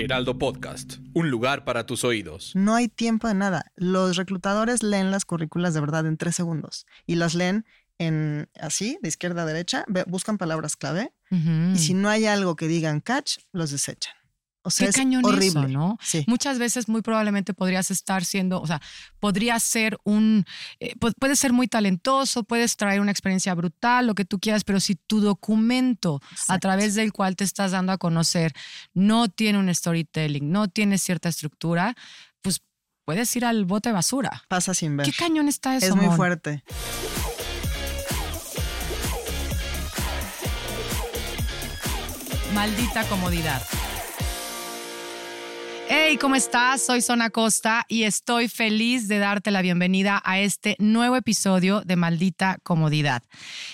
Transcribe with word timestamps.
Heraldo 0.00 0.38
Podcast, 0.38 0.94
un 1.12 1.30
lugar 1.30 1.64
para 1.64 1.84
tus 1.84 2.04
oídos. 2.04 2.52
No 2.54 2.74
hay 2.74 2.88
tiempo 2.88 3.28
de 3.28 3.34
nada. 3.34 3.70
Los 3.76 4.16
reclutadores 4.16 4.82
leen 4.82 5.10
las 5.10 5.26
currículas 5.26 5.74
de 5.74 5.80
verdad 5.80 6.06
en 6.06 6.16
tres 6.16 6.34
segundos 6.34 6.86
y 7.06 7.16
las 7.16 7.34
leen 7.34 7.66
en 7.98 8.48
así, 8.58 8.98
de 9.02 9.10
izquierda 9.10 9.42
a 9.42 9.46
derecha, 9.46 9.84
buscan 10.06 10.38
palabras 10.38 10.76
clave 10.76 11.12
y 11.30 11.78
si 11.78 11.92
no 11.92 12.08
hay 12.08 12.24
algo 12.24 12.56
que 12.56 12.66
digan 12.66 13.00
catch, 13.00 13.38
los 13.52 13.70
desechan. 13.70 14.14
O 14.62 14.70
sea, 14.70 14.88
Qué 14.88 14.92
cañón 14.92 15.24
horrible. 15.24 15.68
¿no? 15.68 15.98
Sí. 16.02 16.24
Muchas 16.26 16.58
veces, 16.58 16.88
muy 16.88 17.00
probablemente 17.00 17.54
podrías 17.54 17.90
estar 17.90 18.24
siendo, 18.24 18.60
o 18.60 18.66
sea, 18.66 18.80
podría 19.18 19.58
ser 19.58 19.98
un, 20.04 20.44
eh, 20.80 20.94
puedes 21.18 21.38
ser 21.38 21.54
muy 21.54 21.66
talentoso, 21.66 22.44
puedes 22.44 22.76
traer 22.76 23.00
una 23.00 23.10
experiencia 23.10 23.54
brutal, 23.54 24.06
lo 24.06 24.14
que 24.14 24.26
tú 24.26 24.38
quieras, 24.38 24.64
pero 24.64 24.78
si 24.78 24.96
tu 24.96 25.20
documento 25.20 26.20
a 26.48 26.58
través 26.58 26.94
del 26.94 27.12
cual 27.12 27.36
te 27.36 27.44
estás 27.44 27.72
dando 27.72 27.92
a 27.92 27.98
conocer 27.98 28.52
no 28.92 29.28
tiene 29.28 29.58
un 29.58 29.74
storytelling, 29.74 30.50
no 30.50 30.68
tiene 30.68 30.98
cierta 30.98 31.30
estructura, 31.30 31.94
pues 32.42 32.60
puedes 33.06 33.34
ir 33.36 33.46
al 33.46 33.64
bote 33.64 33.88
de 33.88 33.94
basura. 33.94 34.42
Pasa 34.48 34.74
sin 34.74 34.96
ver. 34.96 35.06
Qué 35.06 35.12
cañón 35.12 35.48
está 35.48 35.76
eso. 35.76 35.86
Es 35.86 35.96
muy 35.96 36.14
fuerte. 36.14 36.62
Maldita 42.52 43.04
comodidad. 43.08 43.62
Hey, 45.92 46.18
¿cómo 46.18 46.36
estás? 46.36 46.82
Soy 46.82 47.00
Zona 47.00 47.30
Costa 47.30 47.84
y 47.88 48.04
estoy 48.04 48.46
feliz 48.46 49.08
de 49.08 49.18
darte 49.18 49.50
la 49.50 49.60
bienvenida 49.60 50.22
a 50.24 50.38
este 50.38 50.76
nuevo 50.78 51.16
episodio 51.16 51.80
de 51.80 51.96
Maldita 51.96 52.58
Comodidad. 52.62 53.24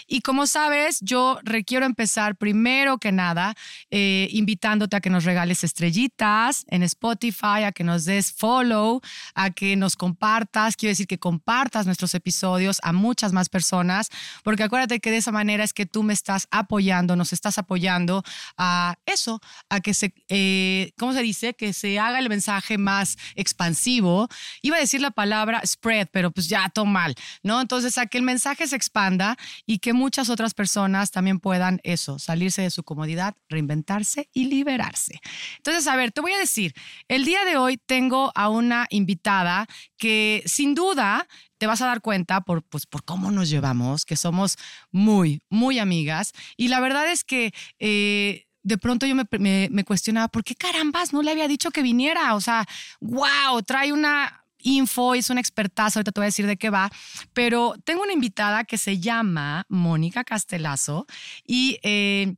Y 0.07 0.23
como 0.23 0.47
sabes, 0.47 0.99
yo 1.03 1.39
requiero 1.43 1.85
empezar 1.85 2.37
primero 2.37 2.97
que 2.97 3.13
nada 3.13 3.55
eh, 3.91 4.29
invitándote 4.31 4.97
a 4.97 5.03
que 5.03 5.11
nos 5.11 5.25
regales 5.25 5.63
estrellitas 5.63 6.65
en 6.69 6.83
Spotify, 6.85 7.65
a 7.67 7.73
que 7.73 7.85
nos 7.85 8.07
des 8.07 8.33
follow, 8.33 9.03
a 9.35 9.51
que 9.51 9.77
nos 9.77 9.95
compartas. 9.95 10.75
Quiero 10.75 10.93
decir 10.93 11.07
que 11.07 11.19
compartas 11.19 11.85
nuestros 11.85 12.15
episodios 12.15 12.79
a 12.83 12.95
muchas 12.95 13.35
más 13.35 13.51
personas, 13.51 14.09
porque 14.43 14.63
acuérdate 14.63 15.01
que 15.01 15.11
de 15.11 15.19
esa 15.19 15.33
manera 15.33 15.65
es 15.65 15.75
que 15.75 15.85
tú 15.85 16.03
me 16.03 16.15
estás 16.15 16.49
apoyando, 16.51 17.15
nos 17.15 17.35
estás 17.35 17.59
apoyando 17.59 18.23
a 18.57 18.97
eso, 19.05 19.39
a 19.69 19.81
que 19.81 19.93
se, 19.93 20.15
eh, 20.31 20.93
¿cómo 20.97 21.13
se 21.13 21.21
dice? 21.21 21.53
Que 21.53 21.75
se 21.75 22.06
haga 22.09 22.19
el 22.19 22.29
mensaje 22.29 22.79
más 22.79 23.17
expansivo. 23.35 24.29
Iba 24.63 24.77
a 24.77 24.81
decir 24.81 25.01
la 25.01 25.11
palabra 25.11 25.63
spread, 25.65 26.09
pero 26.13 26.31
pues 26.31 26.49
ya 26.49 26.69
todo 26.69 26.87
mal, 26.87 27.15
¿no? 27.43 27.61
Entonces, 27.61 27.99
a 27.99 28.07
que 28.07 28.19
el 28.19 28.25
mensaje 28.25 28.67
se 28.67 28.77
expanda 28.77 29.37
y 29.67 29.79
que 29.79 29.93
muchas 29.93 30.31
otras 30.31 30.55
personas 30.55 31.11
también 31.11 31.41
puedan 31.41 31.81
eso, 31.83 32.19
salirse 32.19 32.63
de 32.63 32.71
su 32.71 32.83
comodidad, 32.83 33.35
reinventarse 33.49 34.29
y 34.33 34.47
liberarse. 34.47 35.21
Entonces, 35.59 35.87
a 35.87 35.97
ver, 35.97 36.13
te 36.13 36.21
voy 36.21 36.33
a 36.33 36.39
decir, 36.39 36.75
el 37.09 37.25
día 37.25 37.45
de 37.45 37.57
hoy 37.57 37.79
tengo 37.79 38.33
a 38.35 38.49
una 38.49 38.87
invitada 38.91 39.67
que 39.97 40.43
sin 40.47 40.75
duda 40.75 41.27
te 41.59 41.67
vas 41.67 41.81
a 41.81 41.87
dar 41.87 42.01
cuenta 42.01 42.43
por, 42.43 42.63
pues, 42.63 42.87
por 42.87 43.05
cómo 43.05 43.31
nos 43.31 43.49
llevamos, 43.49 44.05
que 44.05 44.17
somos 44.17 44.57
muy, 44.91 45.41
muy 45.49 45.79
amigas. 45.79 46.33
Y 46.57 46.69
la 46.69 46.81
verdad 46.81 47.11
es 47.11 47.25
que 47.25 47.53
eh, 47.79 48.46
de 48.67 48.79
pronto 48.79 49.07
yo 49.07 49.15
me, 49.15 49.85
cuestionaba, 49.85 50.27
¿por 50.27 50.43
qué 50.43 50.57
carambas 50.57 51.13
no 51.13 51.23
le 51.23 51.31
había 51.31 51.47
dicho 51.47 51.71
que 51.71 51.83
viniera? 51.83 52.35
O 52.35 52.41
sea, 52.41 52.67
wow, 53.01 53.63
trae 53.65 53.93
una 53.93 54.43
info, 54.59 55.15
es 55.15 55.31
una 55.31 55.41
expertaza, 55.41 56.01
ahorita 56.01 56.11
te 56.11 56.21
voy 56.21 56.25
a 56.25 56.35
decir 56.35 56.49
de 56.49 56.57
qué 56.57 56.69
va, 56.69 56.91
pero 57.33 57.77
tengo 57.85 58.03
una 58.03 58.13
invitada 58.13 58.65
que 58.65 58.77
se 58.77 58.99
llama 58.99 59.65
Mónica 59.69 60.25
Castelazo 60.25 61.07
y... 61.47 61.79
Eh, 61.83 62.35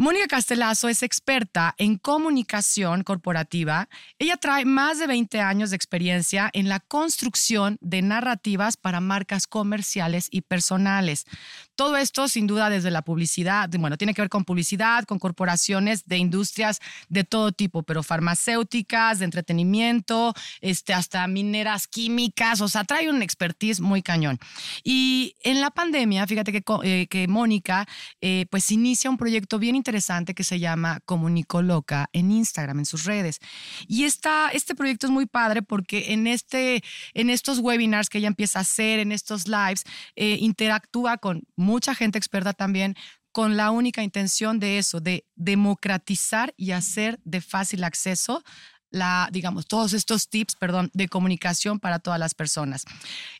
Mónica 0.00 0.28
Castelazo 0.28 0.88
es 0.88 1.02
experta 1.02 1.74
en 1.76 1.98
comunicación 1.98 3.02
corporativa. 3.02 3.88
Ella 4.20 4.36
trae 4.36 4.64
más 4.64 5.00
de 5.00 5.08
20 5.08 5.40
años 5.40 5.70
de 5.70 5.76
experiencia 5.76 6.50
en 6.52 6.68
la 6.68 6.78
construcción 6.78 7.78
de 7.80 8.02
narrativas 8.02 8.76
para 8.76 9.00
marcas 9.00 9.48
comerciales 9.48 10.28
y 10.30 10.42
personales. 10.42 11.24
Todo 11.78 11.96
esto, 11.96 12.26
sin 12.26 12.48
duda, 12.48 12.70
desde 12.70 12.90
la 12.90 13.02
publicidad, 13.02 13.70
bueno, 13.78 13.96
tiene 13.96 14.12
que 14.12 14.20
ver 14.20 14.28
con 14.28 14.44
publicidad, 14.44 15.04
con 15.04 15.20
corporaciones 15.20 16.08
de 16.08 16.16
industrias 16.16 16.80
de 17.08 17.22
todo 17.22 17.52
tipo, 17.52 17.84
pero 17.84 18.02
farmacéuticas, 18.02 19.20
de 19.20 19.26
entretenimiento, 19.26 20.34
este, 20.60 20.92
hasta 20.92 21.24
mineras 21.28 21.86
químicas, 21.86 22.60
o 22.62 22.66
sea, 22.66 22.82
trae 22.82 23.08
un 23.08 23.22
expertise 23.22 23.78
muy 23.78 24.02
cañón. 24.02 24.40
Y 24.82 25.36
en 25.44 25.60
la 25.60 25.70
pandemia, 25.70 26.26
fíjate 26.26 26.50
que, 26.50 26.64
eh, 26.82 27.06
que 27.06 27.28
Mónica, 27.28 27.86
eh, 28.20 28.46
pues 28.50 28.72
inicia 28.72 29.08
un 29.08 29.16
proyecto 29.16 29.60
bien 29.60 29.76
interesante 29.76 30.34
que 30.34 30.42
se 30.42 30.58
llama 30.58 30.98
Comunico 31.04 31.62
Loca 31.62 32.10
en 32.12 32.32
Instagram, 32.32 32.80
en 32.80 32.86
sus 32.86 33.04
redes. 33.04 33.38
Y 33.86 34.02
esta, 34.02 34.48
este 34.48 34.74
proyecto 34.74 35.06
es 35.06 35.12
muy 35.12 35.26
padre 35.26 35.62
porque 35.62 36.12
en, 36.12 36.26
este, 36.26 36.82
en 37.14 37.30
estos 37.30 37.60
webinars 37.60 38.08
que 38.08 38.18
ella 38.18 38.26
empieza 38.26 38.58
a 38.58 38.62
hacer, 38.62 38.98
en 38.98 39.12
estos 39.12 39.46
lives, 39.46 39.84
eh, 40.16 40.38
interactúa 40.40 41.18
con 41.18 41.44
mucha 41.68 41.94
gente 41.94 42.18
experta 42.18 42.54
también 42.54 42.96
con 43.30 43.56
la 43.58 43.70
única 43.70 44.02
intención 44.02 44.58
de 44.58 44.78
eso, 44.78 45.00
de 45.00 45.26
democratizar 45.36 46.54
y 46.56 46.72
hacer 46.72 47.20
de 47.24 47.40
fácil 47.42 47.84
acceso 47.84 48.42
la, 48.90 49.28
digamos, 49.30 49.66
todos 49.66 49.92
estos 49.92 50.30
tips, 50.30 50.56
perdón, 50.56 50.90
de 50.94 51.08
comunicación 51.08 51.78
para 51.78 51.98
todas 51.98 52.18
las 52.18 52.34
personas. 52.34 52.86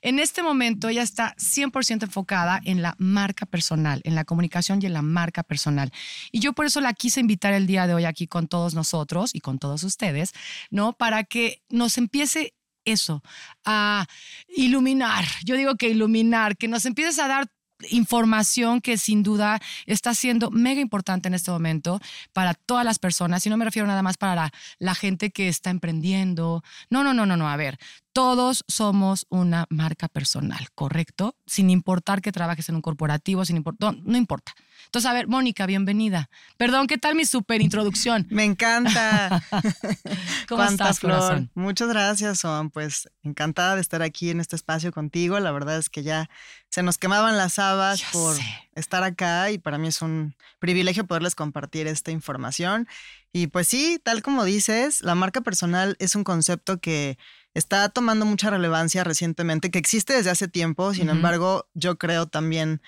En 0.03 0.19
este 0.19 0.43
momento 0.43 0.91
ella 0.91 1.03
está 1.03 1.35
100% 1.39 2.03
enfocada 2.03 2.61
en 2.65 2.83
la 2.83 2.95
marca 2.99 3.47
personal, 3.47 4.03
en 4.05 4.15
la 4.15 4.25
comunicación 4.25 4.81
y 4.83 4.87
en 4.87 4.93
la 4.93 5.01
marca 5.01 5.43
personal. 5.43 5.91
Y 6.33 6.41
yo 6.41 6.53
por 6.53 6.67
eso 6.67 6.83
la 6.83 6.93
quise 6.93 7.21
invitar 7.21 7.55
el 7.55 7.67
día 7.67 7.87
de 7.87 7.95
hoy 7.95 8.05
aquí 8.05 8.27
con 8.27 8.47
todos 8.47 8.75
nosotros 8.75 9.35
y 9.35 9.41
con 9.41 9.59
todos 9.59 9.85
ustedes, 9.85 10.33
¿no? 10.71 10.93
Para 10.93 11.25
que 11.25 11.63
nos 11.71 11.97
empiece 11.97 12.53
eso, 12.85 13.23
a 13.65 14.07
iluminar. 14.49 15.25
Yo 15.45 15.57
digo 15.57 15.77
que 15.77 15.89
iluminar, 15.89 16.57
que 16.57 16.69
nos 16.69 16.85
empieces 16.85 17.19
a 17.19 17.29
dar 17.29 17.49
información 17.91 18.81
que 18.81 18.99
sin 18.99 19.23
duda 19.23 19.61
está 19.87 20.15
siendo 20.15 20.51
mega 20.51 20.81
importante 20.81 21.29
en 21.29 21.35
este 21.35 21.51
momento 21.51 22.01
para 22.33 22.55
todas 22.55 22.85
las 22.85 22.99
personas, 22.99 23.47
y 23.47 23.51
no 23.51 23.57
me 23.57 23.65
refiero 23.65 23.87
nada 23.87 24.03
más 24.03 24.17
para 24.17 24.53
la, 24.79 24.95
gente 24.95 25.31
que 25.31 25.49
está 25.49 25.71
emprendiendo. 25.71 26.65
No, 26.91 27.05
no, 27.05 27.15
no, 27.15 27.25
no, 27.25 27.37
no. 27.37 27.49
A 27.49 27.57
ver, 27.57 27.79
todos 28.13 28.65
somos 28.69 29.27
una 29.29 29.67
marca 29.71 30.09
personal, 30.09 30.69
¿correcto? 30.75 31.37
Sin 31.47 31.71
importar 31.71 32.21
que 32.21 32.33
trabajes 32.33 32.69
en 32.69 32.77
un 32.77 32.83
corporativo, 32.83 33.45
sin 33.45 33.57
importar, 33.57 33.97
no, 34.03 34.17
importa. 34.17 34.55
Entonces, 34.87 35.11
a 35.11 35.13
ver, 35.13 35.29
Mónica, 35.29 35.67
bienvenida. 35.67 36.31
Perdón, 36.57 36.87
¿qué 36.87 36.99
tal 36.99 37.15
mi 37.15 37.25
super 37.25 37.61
introducción? 37.61 38.27
Me 38.31 38.45
encanta. 38.45 39.43
¿Cómo 40.49 40.63
estás, 40.65 41.01
Flor? 41.01 41.49
Muchas 41.55 41.89
gracias, 41.89 42.43
Juan. 42.43 42.71
Pues 42.71 43.09
encantada 43.23 43.75
de 43.75 43.81
estar 43.81 44.03
aquí 44.03 44.31
en 44.31 44.41
este 44.41 44.57
espacio 44.57 44.93
contigo. 44.93 45.39
La 45.41 45.53
verdad 45.53 45.79
es 45.79 45.91
que 45.91 46.03
ya 46.03 46.31
se 46.71 46.83
nos 46.83 46.97
quemaban 46.99 47.37
las 47.37 47.59
habas 47.59 48.03
por 48.13 48.37
estar 48.75 49.03
acá 49.03 49.51
y 49.51 49.59
para 49.59 49.79
mí 49.79 49.89
es 49.89 50.01
un 50.01 50.35
privilegio 50.59 51.07
poderles 51.07 51.35
compartir 51.35 51.87
esta 51.87 52.11
información. 52.11 52.89
Y 53.33 53.49
pues 53.49 53.69
sí, 53.69 54.01
tal 54.03 54.23
como 54.23 54.45
dices, 54.45 55.03
la 55.03 55.15
marca 55.15 55.41
personal 55.41 55.97
es 55.99 56.15
un 56.15 56.25
concepto 56.25 56.79
que 56.79 57.19
está 57.55 57.89
tomando 57.89 58.25
mucha 58.25 58.51
relevancia 58.51 59.05
recientemente, 59.05 59.71
que 59.71 59.79
existe 59.79 60.15
desde 60.15 60.31
hace 60.31 60.49
tiempo, 60.49 60.95
sin 60.95 61.09
embargo, 61.09 61.69
yo 61.75 61.99
creo 61.99 62.27
también 62.27 62.81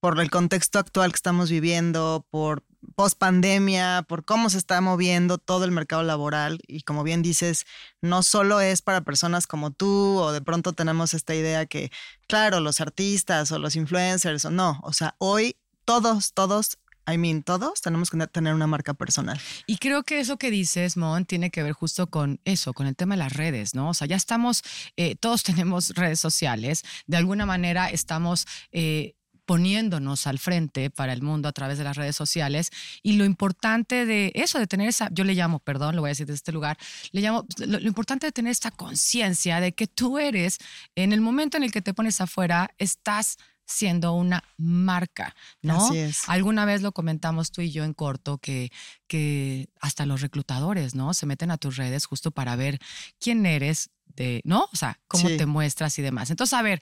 por 0.00 0.20
el 0.20 0.30
contexto 0.30 0.78
actual 0.78 1.12
que 1.12 1.16
estamos 1.16 1.50
viviendo, 1.50 2.26
por 2.30 2.64
post 2.96 3.16
pandemia, 3.18 4.04
por 4.08 4.24
cómo 4.24 4.50
se 4.50 4.58
está 4.58 4.80
moviendo 4.80 5.38
todo 5.38 5.64
el 5.64 5.70
mercado 5.70 6.02
laboral 6.02 6.58
y 6.66 6.82
como 6.82 7.04
bien 7.04 7.22
dices, 7.22 7.66
no 8.00 8.24
solo 8.24 8.60
es 8.60 8.82
para 8.82 9.02
personas 9.02 9.46
como 9.46 9.70
tú 9.70 10.18
o 10.18 10.32
de 10.32 10.40
pronto 10.40 10.72
tenemos 10.72 11.14
esta 11.14 11.34
idea 11.34 11.66
que, 11.66 11.92
claro, 12.26 12.58
los 12.60 12.80
artistas 12.80 13.52
o 13.52 13.58
los 13.58 13.76
influencers 13.76 14.44
o 14.44 14.50
no, 14.50 14.80
o 14.82 14.92
sea, 14.92 15.14
hoy 15.18 15.56
todos, 15.84 16.32
todos 16.32 16.78
I 17.06 17.18
mean, 17.18 17.42
todos 17.42 17.80
tenemos 17.80 18.10
que 18.10 18.26
tener 18.28 18.54
una 18.54 18.66
marca 18.66 18.94
personal. 18.94 19.40
Y 19.66 19.78
creo 19.78 20.04
que 20.04 20.20
eso 20.20 20.36
que 20.36 20.50
dices, 20.50 20.96
Mon, 20.96 21.24
tiene 21.24 21.50
que 21.50 21.62
ver 21.62 21.72
justo 21.72 22.08
con 22.08 22.40
eso, 22.44 22.72
con 22.72 22.86
el 22.86 22.96
tema 22.96 23.14
de 23.14 23.18
las 23.18 23.32
redes, 23.32 23.74
¿no? 23.74 23.90
O 23.90 23.94
sea, 23.94 24.06
ya 24.06 24.16
estamos, 24.16 24.62
eh, 24.96 25.16
todos 25.16 25.42
tenemos 25.42 25.90
redes 25.90 26.20
sociales, 26.20 26.82
de 27.06 27.16
alguna 27.16 27.46
manera 27.46 27.90
estamos... 27.90 28.46
Eh, 28.70 29.14
poniéndonos 29.44 30.28
al 30.28 30.38
frente 30.38 30.88
para 30.88 31.12
el 31.12 31.20
mundo 31.20 31.48
a 31.48 31.52
través 31.52 31.76
de 31.76 31.82
las 31.82 31.96
redes 31.96 32.14
sociales 32.14 32.70
y 33.02 33.14
lo 33.14 33.24
importante 33.24 34.06
de 34.06 34.30
eso, 34.36 34.58
de 34.58 34.68
tener 34.68 34.88
esa, 34.88 35.08
yo 35.10 35.24
le 35.24 35.34
llamo, 35.34 35.58
perdón, 35.58 35.96
lo 35.96 36.02
voy 36.02 36.08
a 36.08 36.12
decir 36.12 36.26
desde 36.26 36.36
este 36.36 36.52
lugar, 36.52 36.78
le 37.10 37.20
llamo, 37.20 37.44
lo, 37.58 37.80
lo 37.80 37.86
importante 37.88 38.24
de 38.24 38.32
tener 38.32 38.52
esta 38.52 38.70
conciencia 38.70 39.60
de 39.60 39.72
que 39.72 39.88
tú 39.88 40.20
eres, 40.20 40.58
en 40.94 41.12
el 41.12 41.20
momento 41.20 41.56
en 41.56 41.64
el 41.64 41.72
que 41.72 41.82
te 41.82 41.92
pones 41.92 42.20
afuera, 42.20 42.70
estás 42.78 43.36
siendo 43.72 44.12
una 44.12 44.44
marca, 44.56 45.34
¿no? 45.62 45.86
Así 45.86 45.98
es. 45.98 46.28
Alguna 46.28 46.64
vez 46.64 46.82
lo 46.82 46.92
comentamos 46.92 47.50
tú 47.50 47.62
y 47.62 47.70
yo 47.70 47.84
en 47.84 47.94
corto 47.94 48.38
que, 48.38 48.70
que 49.06 49.68
hasta 49.80 50.06
los 50.06 50.20
reclutadores, 50.20 50.94
¿no? 50.94 51.14
Se 51.14 51.26
meten 51.26 51.50
a 51.50 51.58
tus 51.58 51.76
redes 51.76 52.06
justo 52.06 52.30
para 52.30 52.56
ver 52.56 52.78
quién 53.18 53.46
eres, 53.46 53.90
de, 54.16 54.40
¿no? 54.44 54.68
O 54.72 54.76
sea, 54.76 54.98
cómo 55.08 55.28
te 55.28 55.46
muestras 55.46 55.98
y 55.98 56.02
demás. 56.02 56.30
Entonces, 56.30 56.54
a 56.54 56.62
ver, 56.62 56.80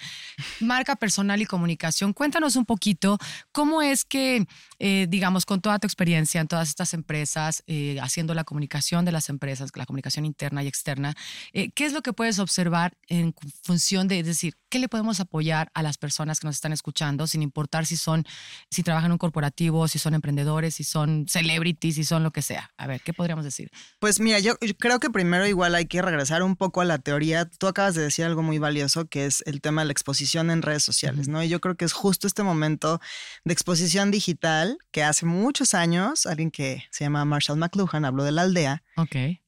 marca 0.61 0.97
personal 0.97 1.41
y 1.41 1.47
comunicación, 1.47 2.13
cuéntanos 2.13 2.57
un 2.57 2.65
poquito 2.65 3.19
cómo 3.53 3.83
es 3.83 4.05
que, 4.05 4.47
eh, 4.79 5.07
digamos, 5.09 5.47
con 5.47 5.61
toda 5.61 5.79
tu 5.79 5.87
experiencia 5.87 6.41
en 6.41 6.49
todas 6.49 6.69
estas 6.69 6.95
empresas, 6.95 7.63
eh, 7.67 7.99
haciendo 8.01 8.35
la 8.35 8.45
comunicación 8.45 9.05
de 9.05 9.13
las 9.13 9.29
empresas, 9.29 9.71
la 9.75 9.87
comunicación 9.87 10.25
interna 10.25 10.63
y 10.63 10.69
externa, 10.69 11.15
eh, 11.53 11.71
¿qué 11.71 11.87
es 11.87 11.93
lo 11.93 12.03
que 12.03 12.13
puedes 12.13 12.39
observar 12.39 12.97
en 13.09 13.35
función 13.63 14.09
de, 14.09 14.21
es 14.21 14.27
decir, 14.27 14.55
qué 14.69 14.79
le 14.79 14.89
podemos 14.89 15.21
apoyar 15.21 15.71
a 15.75 15.83
las 15.83 15.99
personas 15.99 16.41
que 16.41 16.47
nos 16.47 16.57
están 16.57 16.73
escuchando, 16.73 17.27
sin 17.27 17.43
importar 17.43 17.87
si 17.87 17.97
son, 17.97 18.25
si 18.71 18.83
trabajan 18.83 19.07
en 19.07 19.13
un 19.13 19.19
corporativo, 19.19 19.89
si 19.89 19.99
son 19.99 20.15
emprendedores, 20.15 20.77
si 20.77 20.85
son 20.85 21.27
celebrities, 21.29 21.97
si 21.97 22.05
son 22.05 22.23
lo 22.23 22.31
que 22.31 22.43
sea? 22.43 22.71
A 22.77 22.87
ver, 22.87 23.01
¿qué 23.03 23.13
podríamos 23.13 23.45
decir? 23.45 23.71
Pues 23.99 24.21
mira, 24.21 24.39
yo 24.39 24.57
creo 24.79 25.01
que 25.01 25.11
primero 25.11 25.47
igual 25.47 25.75
hay 25.75 25.87
que 25.87 26.03
regresar 26.03 26.43
un 26.43 26.57
poco 26.57 26.81
a 26.81 26.85
la 26.85 26.99
teoría 26.99 27.20
tú 27.59 27.67
acabas 27.67 27.95
de 27.95 28.03
decir 28.03 28.25
algo 28.25 28.43
muy 28.43 28.59
valioso 28.59 29.07
que 29.07 29.27
es 29.27 29.43
el 29.47 29.61
tema 29.61 29.83
de 29.83 29.87
la 29.87 29.93
exposición 29.93 30.51
en 30.51 30.63
redes 30.63 30.83
sociales, 30.83 31.29
¿no? 31.29 31.43
Y 31.43 31.49
yo 31.49 31.61
creo 31.61 31.77
que 31.77 31.85
es 31.85 31.93
justo 31.93 32.27
este 32.27 32.43
momento 32.43 33.01
de 33.45 33.53
exposición 33.53 34.11
digital 34.11 34.79
que 34.91 35.03
hace 35.03 35.27
muchos 35.27 35.75
años 35.75 36.27
alguien 36.27 36.51
que 36.51 36.85
se 36.91 37.05
llama 37.05 37.25
Marshall 37.25 37.59
McLuhan 37.59 38.05
habló 38.05 38.25
de 38.25 38.33
la 38.33 38.43
aldea. 38.43 38.83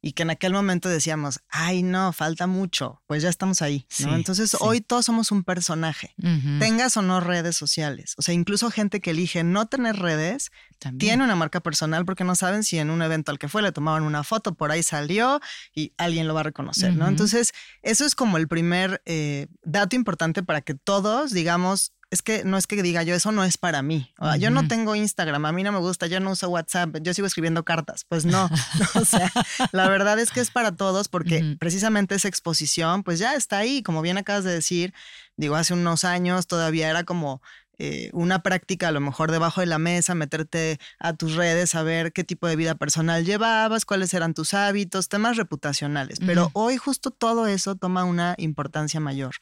Y 0.01 0.13
que 0.13 0.23
en 0.23 0.31
aquel 0.31 0.53
momento 0.53 0.89
decíamos, 0.89 1.41
ay, 1.49 1.83
no, 1.83 2.13
falta 2.13 2.47
mucho, 2.47 3.03
pues 3.07 3.23
ya 3.23 3.29
estamos 3.29 3.63
ahí, 3.63 3.87
¿no? 4.01 4.15
Entonces 4.15 4.57
hoy 4.61 4.81
todos 4.81 5.05
somos 5.05 5.33
un 5.33 5.45
personaje, 5.45 6.15
tengas 6.59 6.97
o 6.97 7.03
no 7.03 7.21
redes 7.21 7.57
sociales. 7.57 8.15
O 8.19 8.23
sea, 8.23 8.35
incluso 8.35 8.71
gente 8.71 9.01
que 9.01 9.11
elige 9.11 9.45
no 9.45 9.67
tener 9.67 9.97
redes, 9.97 10.51
tiene 10.99 11.23
una 11.23 11.37
marca 11.37 11.61
personal 11.61 12.05
porque 12.05 12.25
no 12.25 12.35
saben 12.35 12.65
si 12.65 12.79
en 12.79 12.91
un 12.91 13.03
evento 13.03 13.31
al 13.31 13.39
que 13.39 13.49
fue 13.49 13.63
le 13.63 13.71
tomaban 13.71 14.03
una 14.03 14.25
foto, 14.25 14.55
por 14.55 14.73
ahí 14.73 14.83
salió 14.83 15.41
y 15.75 15.93
alguien 15.97 16.27
lo 16.27 16.35
va 16.35 16.41
a 16.41 16.45
reconocer, 16.45 16.95
¿no? 16.95 17.07
Entonces, 17.07 17.53
eso 17.83 18.05
es 18.05 18.15
como 18.15 18.37
el 18.37 18.49
primer 18.49 19.03
eh, 19.07 19.47
dato 19.63 19.95
importante 19.95 20.43
para 20.43 20.61
que 20.61 20.75
todos 20.75 21.33
digamos, 21.33 21.93
es 22.13 22.21
que 22.21 22.45
no 22.45 22.59
es 22.59 22.67
que 22.67 22.83
diga 22.83 23.03
yo, 23.03 23.15
eso 23.15 23.33
no 23.33 23.43
es 23.43 23.57
para 23.57 23.81
mí. 23.81 24.13
Yo 24.39 24.51
no 24.51 24.69
tengo 24.69 24.95
Instagram, 24.95 25.47
a 25.47 25.53
mí 25.53 25.63
no 25.63 25.73
me 25.73 25.79
gusta, 25.79 26.07
yo 26.07 26.21
no 26.21 26.33
uso 26.33 26.51
WhatsApp, 26.51 26.99
yo 27.01 27.15
sigo 27.15 27.27
escribiendo 27.27 27.65
cartas. 27.65 28.05
Pues 28.07 28.27
no, 28.27 28.51
o 28.95 29.05
sea, 29.07 29.33
la 29.73 29.89
verdad 29.89 30.19
es 30.19 30.31
que 30.31 30.41
es 30.41 30.51
para 30.51 30.77
todos 30.77 31.09
porque 31.09 31.57
precisamente 31.59 32.15
esa 32.15 32.29
exposición, 32.29 33.03
pues 33.03 33.19
ya 33.19 33.35
está 33.35 33.57
ahí, 33.57 33.83
como 33.83 34.03
bien 34.03 34.19
acabas 34.19 34.45
de 34.45 34.53
decir, 34.53 34.93
digo, 35.39 35.57
hace 35.57 35.73
unos 35.73 36.05
años 36.05 36.47
todavía 36.47 36.91
era 36.91 37.05
como 37.05 37.41
eh, 37.85 38.11
una 38.13 38.45
práctica 38.45 38.87
a 38.87 38.93
lo 38.93 39.01
mejor 39.01 39.33
debajo 39.33 39.61
de 39.61 39.67
la 39.67 39.81
mesa, 39.81 40.15
meterte 40.15 40.79
a 41.01 41.15
tus 41.15 41.35
redes, 41.35 41.71
saber 41.71 42.13
qué 42.13 42.23
tipo 42.23 42.47
de 42.47 42.55
vida 42.55 42.77
personal 42.77 43.25
llevabas, 43.25 43.85
cuáles 43.85 44.15
eran 44.15 44.35
tus 44.35 44.55
hábitos, 44.55 45.09
temas 45.09 45.37
reputacionales. 45.37 46.21
Pero 46.25 46.51
hoy 46.53 46.77
justo 46.77 47.11
todo 47.11 47.49
eso 47.49 47.75
toma 47.75 48.05
una 48.05 48.37
importancia 48.39 49.01
mayor. 49.01 49.35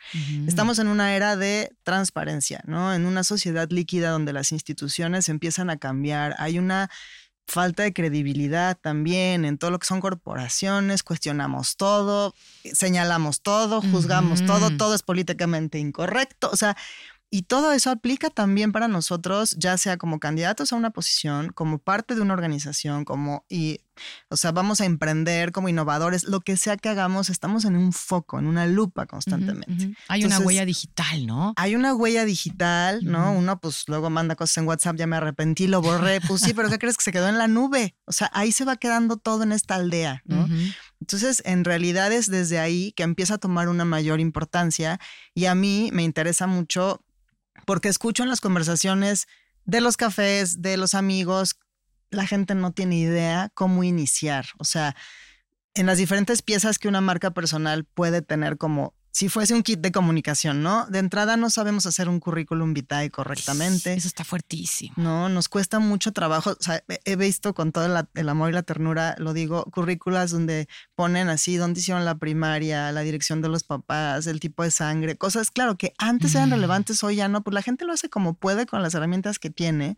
Estamos 0.46 0.78
en 0.78 0.88
una 0.88 1.14
era 1.14 1.36
de 1.36 1.70
transparencia, 1.82 2.62
¿no? 2.64 2.94
En 2.94 3.04
una 3.04 3.24
sociedad 3.24 3.68
líquida 3.68 4.08
donde 4.08 4.32
las 4.32 4.52
instituciones 4.52 5.28
empiezan 5.28 5.68
a 5.68 5.76
cambiar. 5.76 6.34
Hay 6.38 6.58
una 6.58 6.88
falta 7.50 7.82
de 7.82 7.92
credibilidad 7.92 8.78
también 8.80 9.44
en 9.44 9.58
todo 9.58 9.70
lo 9.70 9.78
que 9.78 9.86
son 9.86 10.00
corporaciones, 10.00 11.02
cuestionamos 11.02 11.76
todo, 11.76 12.34
señalamos 12.72 13.42
todo, 13.42 13.82
juzgamos 13.82 14.46
todo, 14.46 14.70
todo 14.76 14.94
es 14.94 15.02
políticamente 15.02 15.78
incorrecto, 15.78 16.48
o 16.50 16.56
sea, 16.56 16.76
y 17.30 17.42
todo 17.42 17.72
eso 17.72 17.90
aplica 17.90 18.28
también 18.28 18.72
para 18.72 18.88
nosotros, 18.88 19.54
ya 19.56 19.78
sea 19.78 19.96
como 19.96 20.18
candidatos 20.18 20.72
a 20.72 20.76
una 20.76 20.90
posición, 20.90 21.50
como 21.50 21.78
parte 21.78 22.14
de 22.14 22.20
una 22.22 22.34
organización, 22.34 23.04
como 23.04 23.44
y 23.48 23.80
o 24.28 24.36
sea, 24.36 24.52
vamos 24.52 24.80
a 24.80 24.84
emprender 24.84 25.52
como 25.52 25.68
innovadores, 25.68 26.24
lo 26.24 26.40
que 26.40 26.56
sea 26.56 26.76
que 26.76 26.88
hagamos, 26.88 27.30
estamos 27.30 27.64
en 27.64 27.76
un 27.76 27.92
foco, 27.92 28.38
en 28.38 28.46
una 28.46 28.66
lupa 28.66 29.06
constantemente. 29.06 29.94
Hay 30.08 30.24
una 30.24 30.38
huella 30.38 30.64
digital, 30.64 31.26
¿no? 31.26 31.52
Hay 31.56 31.74
una 31.74 31.94
huella 31.94 32.24
digital, 32.24 33.00
¿no? 33.04 33.32
Uno 33.32 33.60
pues 33.60 33.84
luego 33.88 34.10
manda 34.10 34.36
cosas 34.36 34.58
en 34.58 34.66
WhatsApp, 34.66 34.96
ya 34.96 35.06
me 35.06 35.16
arrepentí, 35.16 35.66
lo 35.66 35.82
borré, 35.82 36.20
pues 36.20 36.42
sí, 36.42 36.54
pero 36.54 36.68
¿qué 36.68 36.78
crees 36.78 36.96
que 36.96 37.04
se 37.04 37.12
quedó 37.12 37.28
en 37.28 37.38
la 37.38 37.48
nube? 37.48 37.94
O 38.06 38.12
sea, 38.12 38.30
ahí 38.32 38.52
se 38.52 38.64
va 38.64 38.76
quedando 38.76 39.16
todo 39.16 39.42
en 39.42 39.52
esta 39.52 39.74
aldea, 39.76 40.22
¿no? 40.24 40.48
Entonces, 41.00 41.42
en 41.46 41.64
realidad 41.64 42.12
es 42.12 42.30
desde 42.30 42.58
ahí 42.58 42.92
que 42.92 43.02
empieza 43.02 43.34
a 43.34 43.38
tomar 43.38 43.68
una 43.68 43.84
mayor 43.84 44.20
importancia 44.20 45.00
y 45.34 45.46
a 45.46 45.54
mí 45.54 45.90
me 45.92 46.02
interesa 46.02 46.46
mucho 46.46 47.04
porque 47.64 47.88
escucho 47.88 48.22
en 48.22 48.28
las 48.28 48.40
conversaciones 48.40 49.26
de 49.64 49.80
los 49.80 49.96
cafés, 49.96 50.62
de 50.62 50.76
los 50.76 50.94
amigos, 50.94 51.58
la 52.10 52.26
gente 52.26 52.54
no 52.54 52.72
tiene 52.72 52.96
idea 52.96 53.50
cómo 53.54 53.84
iniciar. 53.84 54.46
O 54.58 54.64
sea, 54.64 54.96
en 55.74 55.86
las 55.86 55.98
diferentes 55.98 56.42
piezas 56.42 56.78
que 56.78 56.88
una 56.88 57.00
marca 57.00 57.30
personal 57.32 57.84
puede 57.84 58.22
tener 58.22 58.58
como 58.58 58.94
si 59.12 59.28
fuese 59.28 59.54
un 59.54 59.62
kit 59.62 59.80
de 59.80 59.92
comunicación, 59.92 60.62
¿no? 60.62 60.86
De 60.86 60.98
entrada 60.98 61.36
no 61.36 61.50
sabemos 61.50 61.86
hacer 61.86 62.08
un 62.08 62.20
currículum 62.20 62.74
vitae 62.74 63.10
correctamente. 63.10 63.92
Eso 63.94 64.08
está 64.08 64.24
fuertísimo. 64.24 64.94
No, 64.96 65.28
nos 65.28 65.48
cuesta 65.48 65.78
mucho 65.80 66.12
trabajo. 66.12 66.50
O 66.50 66.62
sea, 66.62 66.82
he 67.04 67.16
visto 67.16 67.54
con 67.54 67.72
todo 67.72 68.06
el 68.14 68.28
amor 68.28 68.50
y 68.50 68.52
la 68.52 68.62
ternura, 68.62 69.16
lo 69.18 69.32
digo, 69.32 69.64
currículas 69.64 70.30
donde 70.30 70.68
ponen 70.94 71.28
así, 71.28 71.56
dónde 71.56 71.80
hicieron 71.80 72.04
la 72.04 72.18
primaria, 72.18 72.92
la 72.92 73.00
dirección 73.00 73.42
de 73.42 73.48
los 73.48 73.64
papás, 73.64 74.26
el 74.26 74.38
tipo 74.38 74.62
de 74.62 74.70
sangre, 74.70 75.16
cosas, 75.16 75.50
claro, 75.50 75.76
que 75.76 75.92
antes 75.98 76.34
eran 76.34 76.50
mm. 76.50 76.52
relevantes, 76.52 77.02
hoy 77.02 77.16
ya 77.16 77.28
no, 77.28 77.42
pues 77.42 77.54
la 77.54 77.62
gente 77.62 77.84
lo 77.84 77.92
hace 77.92 78.08
como 78.08 78.34
puede 78.34 78.66
con 78.66 78.82
las 78.82 78.94
herramientas 78.94 79.38
que 79.38 79.50
tiene. 79.50 79.96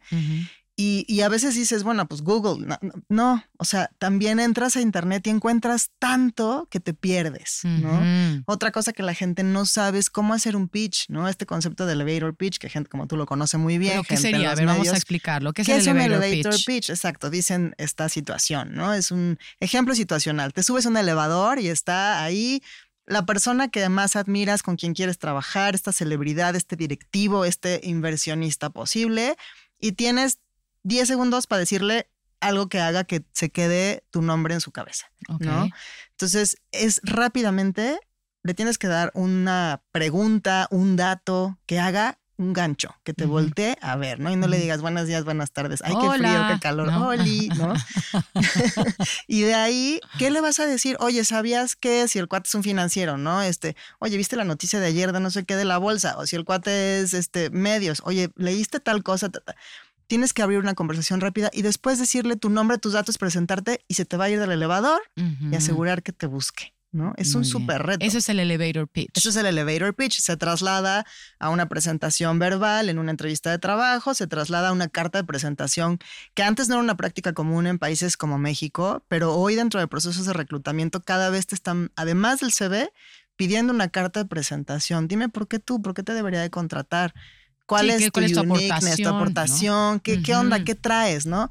Y, 0.74 1.20
a 1.20 1.28
veces 1.28 1.54
dices, 1.54 1.84
bueno, 1.84 2.08
pues 2.08 2.22
Google, 2.22 2.66
no, 3.08 3.44
o 3.58 3.64
sea, 3.64 3.90
también 3.98 4.40
entras 4.40 4.74
a 4.74 4.80
Internet 4.80 5.26
y 5.26 5.30
encuentras 5.30 5.90
tanto 5.98 6.66
que 6.70 6.80
te 6.80 6.94
pierdes, 6.94 7.60
¿no? 7.62 8.42
Otra 8.46 8.72
cosa 8.72 8.92
que 8.92 9.02
la 9.02 9.14
gente 9.14 9.42
no 9.42 9.66
sabe 9.66 9.98
es 9.98 10.08
cómo 10.08 10.32
hacer 10.32 10.56
un 10.56 10.68
pitch, 10.68 11.08
¿no? 11.08 11.28
Este 11.28 11.44
concepto 11.44 11.84
de 11.84 11.92
elevator 11.92 12.34
pitch, 12.34 12.58
que 12.58 12.70
gente 12.70 12.88
como 12.88 13.06
tú 13.06 13.16
lo 13.16 13.26
conoce 13.26 13.58
muy 13.58 13.76
bien. 13.76 14.02
¿Qué 14.08 14.16
sería? 14.16 14.50
A 14.50 14.54
ver, 14.54 14.66
vamos 14.66 14.88
a 14.88 14.96
explicarlo. 14.96 15.52
¿Qué 15.52 15.62
es, 15.62 15.68
el 15.68 15.74
elevator, 15.74 16.16
un 16.16 16.24
elevator 16.24 16.54
pitch? 16.64 16.90
Exacto, 16.90 17.28
dicen 17.28 17.74
esta 17.76 18.08
situación, 18.08 18.74
¿no? 18.74 18.94
Es 18.94 19.10
un 19.10 19.38
ejemplo 19.60 19.94
situacional. 19.94 20.52
Te 20.54 20.62
subes 20.62 20.86
a 20.86 20.88
un 20.88 20.96
elevador 20.96 21.58
y 21.58 21.68
está 21.68 22.24
ahí 22.24 22.62
la 23.06 23.26
persona 23.26 23.68
que 23.68 23.88
más 23.88 24.16
admiras, 24.16 24.62
con 24.62 24.76
quien 24.76 24.94
quieres 24.94 25.18
trabajar, 25.18 25.74
esta 25.74 25.92
celebridad, 25.92 26.56
este 26.56 26.76
directivo, 26.76 27.44
este 27.44 27.80
inversionista 27.82 28.70
posible, 28.70 29.36
y 29.78 29.92
tienes 29.92 30.38
10 30.84 31.08
segundos 31.08 31.46
para 31.46 31.60
decirle 31.60 32.08
algo 32.40 32.68
que 32.68 32.80
haga 32.80 33.04
que 33.04 33.24
se 33.32 33.50
quede 33.50 34.04
tu 34.10 34.20
nombre 34.20 34.54
en 34.54 34.60
su 34.60 34.72
cabeza, 34.72 35.10
¿no? 35.38 35.68
Entonces, 36.10 36.58
es 36.72 37.00
rápidamente, 37.04 37.98
le 38.42 38.54
tienes 38.54 38.78
que 38.78 38.88
dar 38.88 39.12
una 39.14 39.82
pregunta, 39.92 40.66
un 40.70 40.96
dato 40.96 41.58
que 41.66 41.78
haga 41.78 42.18
un 42.38 42.52
gancho, 42.52 42.94
que 43.04 43.14
te 43.14 43.26
voltee 43.26 43.76
a 43.80 43.96
ver, 43.96 44.18
¿no? 44.18 44.30
Y 44.30 44.36
no 44.36 44.48
le 44.48 44.58
digas 44.58 44.80
buenos 44.80 45.06
días, 45.06 45.24
buenas 45.24 45.52
tardes, 45.52 45.80
ay, 45.84 45.94
qué 46.00 46.18
frío, 46.18 46.46
qué 46.48 46.58
calor, 46.60 46.90
¿no? 46.90 47.14
¿no? 47.14 47.14
y 49.28 49.42
de 49.42 49.54
ahí, 49.54 50.00
¿qué 50.18 50.30
le 50.30 50.40
vas 50.40 50.58
a 50.58 50.66
decir? 50.66 50.96
Oye, 51.00 51.24
¿sabías 51.24 51.76
que 51.76 52.08
si 52.08 52.18
el 52.18 52.28
cuate 52.28 52.48
es 52.48 52.54
un 52.54 52.62
financiero, 52.62 53.16
¿no? 53.16 53.42
Este, 53.42 53.76
oye, 54.00 54.16
¿viste 54.16 54.36
la 54.36 54.44
noticia 54.44 54.80
de 54.80 54.86
ayer 54.86 55.12
de 55.12 55.20
no 55.20 55.30
sé 55.30 55.44
qué 55.44 55.56
de 55.56 55.64
la 55.64 55.78
bolsa? 55.78 56.16
O 56.18 56.26
si 56.26 56.36
el 56.36 56.44
cuate 56.44 57.00
es, 57.00 57.14
este, 57.14 57.50
medios, 57.50 58.02
oye, 58.04 58.30
¿leíste 58.36 58.80
tal 58.80 59.02
cosa? 59.02 59.30
Tienes 60.12 60.34
que 60.34 60.42
abrir 60.42 60.58
una 60.58 60.74
conversación 60.74 61.22
rápida 61.22 61.48
y 61.54 61.62
después 61.62 61.98
decirle 61.98 62.36
tu 62.36 62.50
nombre, 62.50 62.76
tus 62.76 62.92
datos, 62.92 63.16
presentarte 63.16 63.82
y 63.88 63.94
se 63.94 64.04
te 64.04 64.18
va 64.18 64.24
a 64.24 64.28
ir 64.28 64.38
del 64.38 64.50
elevador 64.50 65.00
y 65.16 65.56
asegurar 65.56 66.02
que 66.02 66.12
te 66.12 66.26
busque. 66.26 66.74
¿no? 66.90 67.14
Es 67.16 67.34
un 67.34 67.46
súper 67.46 67.82
reto. 67.82 68.04
Eso 68.04 68.18
es 68.18 68.28
el 68.28 68.38
elevator 68.38 68.86
pitch. 68.88 69.08
Eso 69.14 69.30
es 69.30 69.36
el 69.36 69.46
elevator 69.46 69.94
pitch. 69.94 70.20
Se 70.20 70.36
traslada 70.36 71.06
a 71.38 71.48
una 71.48 71.70
presentación 71.70 72.38
verbal 72.38 72.90
en 72.90 72.98
una 72.98 73.10
entrevista 73.10 73.50
de 73.50 73.58
trabajo, 73.58 74.12
se 74.12 74.26
traslada 74.26 74.68
a 74.68 74.72
una 74.72 74.88
carta 74.88 75.16
de 75.16 75.24
presentación 75.24 75.98
que 76.34 76.42
antes 76.42 76.68
no 76.68 76.74
era 76.74 76.82
una 76.82 76.98
práctica 76.98 77.32
común 77.32 77.66
en 77.66 77.78
países 77.78 78.18
como 78.18 78.36
México, 78.36 79.06
pero 79.08 79.34
hoy 79.34 79.54
dentro 79.54 79.80
de 79.80 79.88
procesos 79.88 80.26
de 80.26 80.34
reclutamiento 80.34 81.02
cada 81.02 81.30
vez 81.30 81.46
te 81.46 81.54
están, 81.54 81.90
además 81.96 82.40
del 82.40 82.52
CV, 82.52 82.92
pidiendo 83.36 83.72
una 83.72 83.88
carta 83.88 84.24
de 84.24 84.28
presentación. 84.28 85.08
Dime 85.08 85.30
por 85.30 85.48
qué 85.48 85.58
tú, 85.58 85.80
por 85.80 85.94
qué 85.94 86.02
te 86.02 86.12
debería 86.12 86.42
de 86.42 86.50
contratar 86.50 87.14
cuál 87.72 87.90
es 87.90 88.12
tu, 88.12 89.08
aportación, 89.08 90.00
qué, 90.00 90.22
qué 90.22 90.34
onda, 90.34 90.64
qué 90.64 90.74
traes, 90.74 91.26
¿no? 91.26 91.50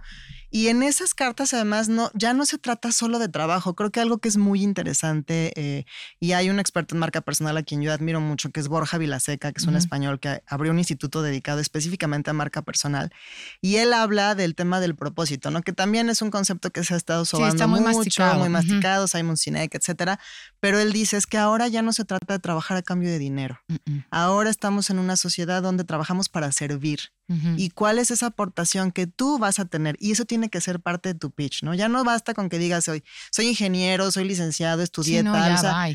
Y 0.52 0.68
en 0.68 0.84
esas 0.84 1.14
cartas, 1.14 1.54
además, 1.54 1.88
no, 1.88 2.12
ya 2.14 2.34
no 2.34 2.46
se 2.46 2.58
trata 2.58 2.92
solo 2.92 3.20
de 3.20 3.30
trabajo. 3.30 3.74
Creo 3.74 3.90
que 3.90 4.02
algo 4.02 4.18
que 4.18 4.28
es 4.28 4.36
muy 4.36 4.62
interesante, 4.62 5.54
eh, 5.56 5.86
y 6.20 6.34
hay 6.34 6.50
un 6.50 6.60
experto 6.60 6.94
en 6.94 7.00
marca 7.00 7.22
personal 7.22 7.56
a 7.56 7.64
quien 7.64 7.82
yo 7.82 7.94
admiro 7.94 8.20
mucho, 8.20 8.52
que 8.52 8.60
es 8.60 8.68
Borja 8.68 8.98
Vilaseca, 8.98 9.54
que 9.54 9.60
es 9.60 9.66
un 9.66 9.78
español 9.78 10.20
que 10.20 10.44
abrió 10.46 10.72
un 10.72 10.78
instituto 10.78 11.22
dedicado 11.22 11.62
específicamente 11.62 12.30
a 12.30 12.34
marca 12.34 12.62
personal. 12.62 13.14
Y 13.62 13.78
él 13.78 13.94
habla 13.94 14.36
del 14.36 14.54
tema 14.54 14.82
del 14.82 14.96
propósito, 14.96 15.52
¿no? 15.52 15.62
Que 15.62 15.72
también 15.72 16.10
es 16.10 16.22
un 16.22 16.32
concepto 16.32 16.70
que 16.70 16.84
se 16.84 16.96
ha 16.96 16.98
estado 16.98 17.24
sobando 17.24 17.68
muy 17.70 17.80
mucho, 17.80 17.98
masticado. 17.98 18.40
muy 18.40 18.50
masticado, 18.50 19.08
Simon 19.08 19.38
Sinek, 19.38 19.74
etcétera. 19.74 20.20
Pero 20.60 20.80
él 20.80 20.92
dice 20.92 21.16
es 21.16 21.28
que 21.28 21.38
ahora 21.38 21.70
ya 21.70 21.82
no 21.82 21.94
se 21.94 22.04
trata 22.04 22.34
de 22.34 22.40
trabajar 22.40 22.76
a 22.76 22.82
cambio 22.82 23.10
de 23.10 23.20
dinero. 23.20 23.62
Ahora 24.10 24.50
estamos 24.50 24.90
en 24.90 25.00
una 25.00 25.16
sociedad 25.16 25.62
donde 25.62 25.86
trabajamos 25.86 26.28
para 26.28 26.52
servir. 26.52 27.12
Y 27.58 27.70
cuál 27.70 28.00
es 28.00 28.12
esa 28.12 28.28
aportación 28.28 28.92
que 28.92 29.08
tú 29.08 29.40
vas 29.40 29.60
a 29.60 29.66
tener. 29.66 29.96
Y 30.00 30.12
eso 30.12 30.26
tiene 30.26 30.50
que 30.50 30.62
ser 30.62 30.80
parte 30.80 31.14
de 31.14 31.20
tu 31.20 31.32
pitch, 31.32 31.64
¿no? 31.64 31.74
Ya 31.74 31.90
no 31.90 32.04
basta 32.04 32.34
con 32.34 32.50
que 32.50 32.60
digas, 32.60 32.84
soy, 32.84 33.04
soy 33.32 33.48
ingeniero, 33.48 34.12
soy 34.12 34.26
licenciado, 34.26 34.82
estudié 34.82 35.24
tal. 35.24 35.54
o 35.54 35.58
sea, 35.58 35.88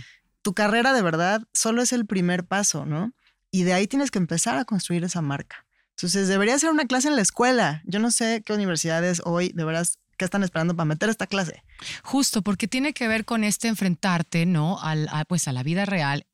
tu 0.42 0.54
carrera 0.54 0.92
de 0.92 1.02
verdad 1.02 1.42
solo 1.52 1.82
es 1.82 1.92
el 1.92 2.06
primer 2.06 2.44
paso, 2.44 2.86
¿no? 2.86 3.12
Y 3.50 3.62
de 3.62 3.74
ahí 3.74 3.86
tienes 3.86 4.10
que 4.10 4.18
empezar 4.18 4.58
a 4.58 4.64
construir 4.64 5.04
esa 5.04 5.22
marca. 5.22 5.66
Entonces, 5.96 6.28
debería 6.28 6.58
ser 6.58 6.70
una 6.70 6.86
clase 6.86 7.08
en 7.08 7.16
la 7.16 7.22
escuela. 7.22 7.82
Yo 7.86 7.98
no 8.00 8.10
sé 8.10 8.42
qué 8.44 8.52
universidades 8.52 9.22
hoy 9.24 9.50
de 9.54 9.64
veras 9.64 9.98
¿Qué 10.16 10.24
están 10.24 10.42
esperando 10.42 10.74
para 10.74 10.86
meter 10.86 11.10
esta 11.10 11.26
clase? 11.26 11.62
Justo, 12.02 12.42
porque 12.42 12.68
tiene 12.68 12.94
que 12.94 13.06
ver 13.06 13.24
con 13.24 13.44
este 13.44 13.68
enfrentarte, 13.68 14.46
¿no? 14.46 14.80
Al, 14.80 15.08
a, 15.12 15.24
pues 15.26 15.46
a 15.46 15.52
la 15.52 15.62
vida 15.62 15.84
real. 15.84 16.26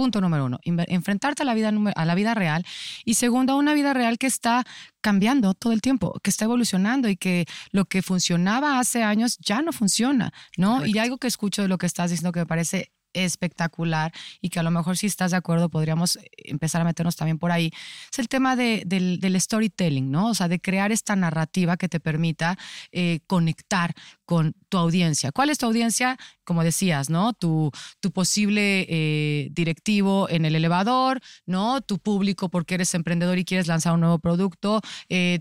Punto 0.00 0.22
número 0.22 0.46
uno, 0.46 0.58
enfrentarte 0.64 1.42
a 1.42 1.44
la, 1.44 1.52
vida, 1.52 1.70
a 1.94 2.04
la 2.06 2.14
vida 2.14 2.32
real. 2.32 2.64
Y 3.04 3.16
segundo, 3.16 3.52
a 3.52 3.56
una 3.56 3.74
vida 3.74 3.92
real 3.92 4.16
que 4.16 4.26
está 4.26 4.64
cambiando 5.02 5.52
todo 5.52 5.74
el 5.74 5.82
tiempo, 5.82 6.18
que 6.22 6.30
está 6.30 6.46
evolucionando 6.46 7.10
y 7.10 7.18
que 7.18 7.44
lo 7.70 7.84
que 7.84 8.00
funcionaba 8.00 8.78
hace 8.78 9.02
años 9.02 9.36
ya 9.40 9.60
no 9.60 9.74
funciona, 9.74 10.32
¿no? 10.56 10.86
Y 10.86 10.96
algo 10.96 11.18
que 11.18 11.26
escucho 11.26 11.60
de 11.60 11.68
lo 11.68 11.76
que 11.76 11.84
estás 11.84 12.10
diciendo 12.10 12.32
que 12.32 12.40
me 12.40 12.46
parece 12.46 12.92
espectacular 13.12 14.12
y 14.40 14.50
que 14.50 14.60
a 14.60 14.62
lo 14.62 14.70
mejor 14.70 14.96
si 14.96 15.06
estás 15.06 15.30
de 15.32 15.36
acuerdo 15.36 15.68
podríamos 15.68 16.16
eh, 16.16 16.30
empezar 16.44 16.80
a 16.80 16.84
meternos 16.84 17.16
también 17.16 17.38
por 17.38 17.52
ahí, 17.52 17.70
es 18.12 18.18
el 18.18 18.28
tema 18.28 18.56
de, 18.56 18.82
del, 18.86 19.40
storytelling, 19.40 20.10
¿no? 20.10 20.28
O 20.28 20.34
sea, 20.34 20.48
de 20.48 20.60
crear 20.60 20.92
esta 20.92 21.16
narrativa 21.16 21.76
que 21.76 21.88
te 21.88 22.00
permita 22.00 22.58
eh, 22.92 23.20
conectar 23.26 23.94
con 24.24 24.54
tu 24.68 24.78
audiencia. 24.78 25.32
¿Cuál 25.32 25.50
es 25.50 25.58
tu 25.58 25.66
audiencia? 25.66 26.18
Como 26.44 26.62
decías, 26.62 27.10
¿no? 27.10 27.32
Tu, 27.32 27.70
tu 28.00 28.12
posible 28.12 28.86
eh, 28.88 29.48
directivo 29.50 30.28
en 30.28 30.44
el 30.44 30.54
elevador, 30.54 31.20
¿no? 31.46 31.80
Tu 31.80 31.98
público 31.98 32.48
porque 32.48 32.74
eres 32.74 32.94
emprendedor 32.94 33.38
y 33.38 33.44
quieres 33.44 33.66
lanzar 33.66 33.94
un 33.94 34.00
nuevo 34.00 34.18
producto, 34.18 34.80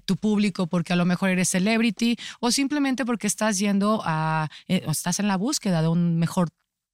tu 0.06 0.18
público 0.18 0.68
porque 0.68 0.94
a 0.94 0.96
lo 0.96 1.06
mejor 1.06 1.30
eres 1.30 1.50
celebrity 1.50 2.18
o 2.40 2.52
simplemente 2.52 3.06
porque 3.06 3.28
estás 3.28 3.60
yendo 3.60 4.02
a, 4.06 4.50
o 4.86 4.92
estás 4.92 5.20
en 5.20 5.28
la 5.28 5.38
búsqueda 5.38 5.82
de 5.82 5.88
un 5.88 6.18
mejor 6.18 6.50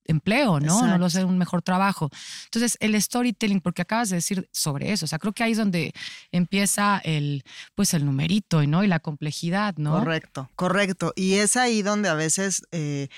empleo, 0.05 0.59
¿no? 0.59 0.85
No 0.85 0.97
lo 0.97 1.09
sé, 1.09 1.23
un 1.23 1.37
mejor 1.37 1.61
trabajo. 1.61 2.09
Entonces, 2.45 2.77
el 2.79 2.99
storytelling, 3.01 3.61
porque 3.61 3.81
acabas 3.81 4.09
de 4.09 4.17
decir 4.17 4.47
sobre 4.51 4.91
eso, 4.91 5.05
o 5.05 5.07
sea, 5.07 5.19
creo 5.19 5.33
que 5.33 5.43
ahí 5.43 5.51
es 5.51 5.57
donde 5.57 5.93
empieza 6.31 7.01
el, 7.03 7.43
pues, 7.75 7.93
el 7.93 8.05
numerito, 8.05 8.65
¿no? 8.65 8.83
Y 8.83 8.87
la 8.87 8.99
complejidad, 8.99 9.75
¿no? 9.77 9.99
Correcto, 9.99 10.49
correcto. 10.55 11.13
Y 11.15 11.35
es 11.35 11.55
ahí 11.57 11.81
donde 11.81 12.09
a 12.09 12.13
veces... 12.13 12.63
Eh, 12.71 13.09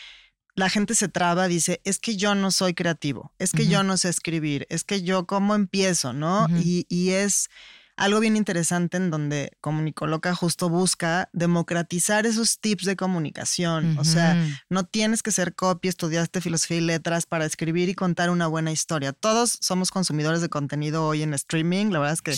la 0.56 0.70
gente 0.70 0.96
se 0.96 1.08
traba, 1.08 1.48
dice, 1.48 1.82
es 1.84 2.00
que 2.00 2.18
yo 2.18 2.34
no 2.34 2.50
soy 2.50 2.74
creativo, 2.74 3.32
es 3.38 3.52
que 3.52 3.68
yo 3.68 3.84
no 3.84 3.96
sé 3.96 4.10
escribir, 4.10 4.66
es 4.72 4.84
que 4.84 5.04
yo 5.04 5.28
cómo 5.28 5.54
empiezo, 5.54 6.14
¿no? 6.14 6.48
y, 6.50 6.88
y, 6.90 7.12
es, 7.12 7.52
algo 7.98 8.20
bien 8.20 8.38
interesante 8.38 8.98
en 8.98 9.10
donde 9.10 9.52
Comunicoloca 9.60 10.34
justo 10.36 10.70
busca 10.70 11.30
democratizar 11.34 12.26
esos 12.26 12.60
tips 12.60 12.86
de 12.86 12.96
comunicación. 12.96 13.98
O 13.98 14.04
sea, 14.04 14.38
no 14.70 14.86
tienes 14.86 15.24
que 15.24 15.32
ser 15.32 15.56
copy, 15.56 15.88
estudiaste 15.88 16.40
filosofía 16.40 16.78
y 16.78 16.82
letras 16.82 17.26
para 17.26 17.46
escribir 17.46 17.90
y 17.90 17.96
contar 17.96 18.30
una 18.30 18.48
buena 18.48 18.72
historia. 18.72 19.14
Todos 19.14 19.58
somos 19.62 19.92
consumidores 19.92 20.42
de 20.42 20.50
contenido 20.50 21.06
hoy 21.08 21.24
en 21.24 21.34
streaming. 21.34 21.88
La 21.88 22.00
verdad 22.00 22.14
es 22.14 22.22
que 22.22 22.36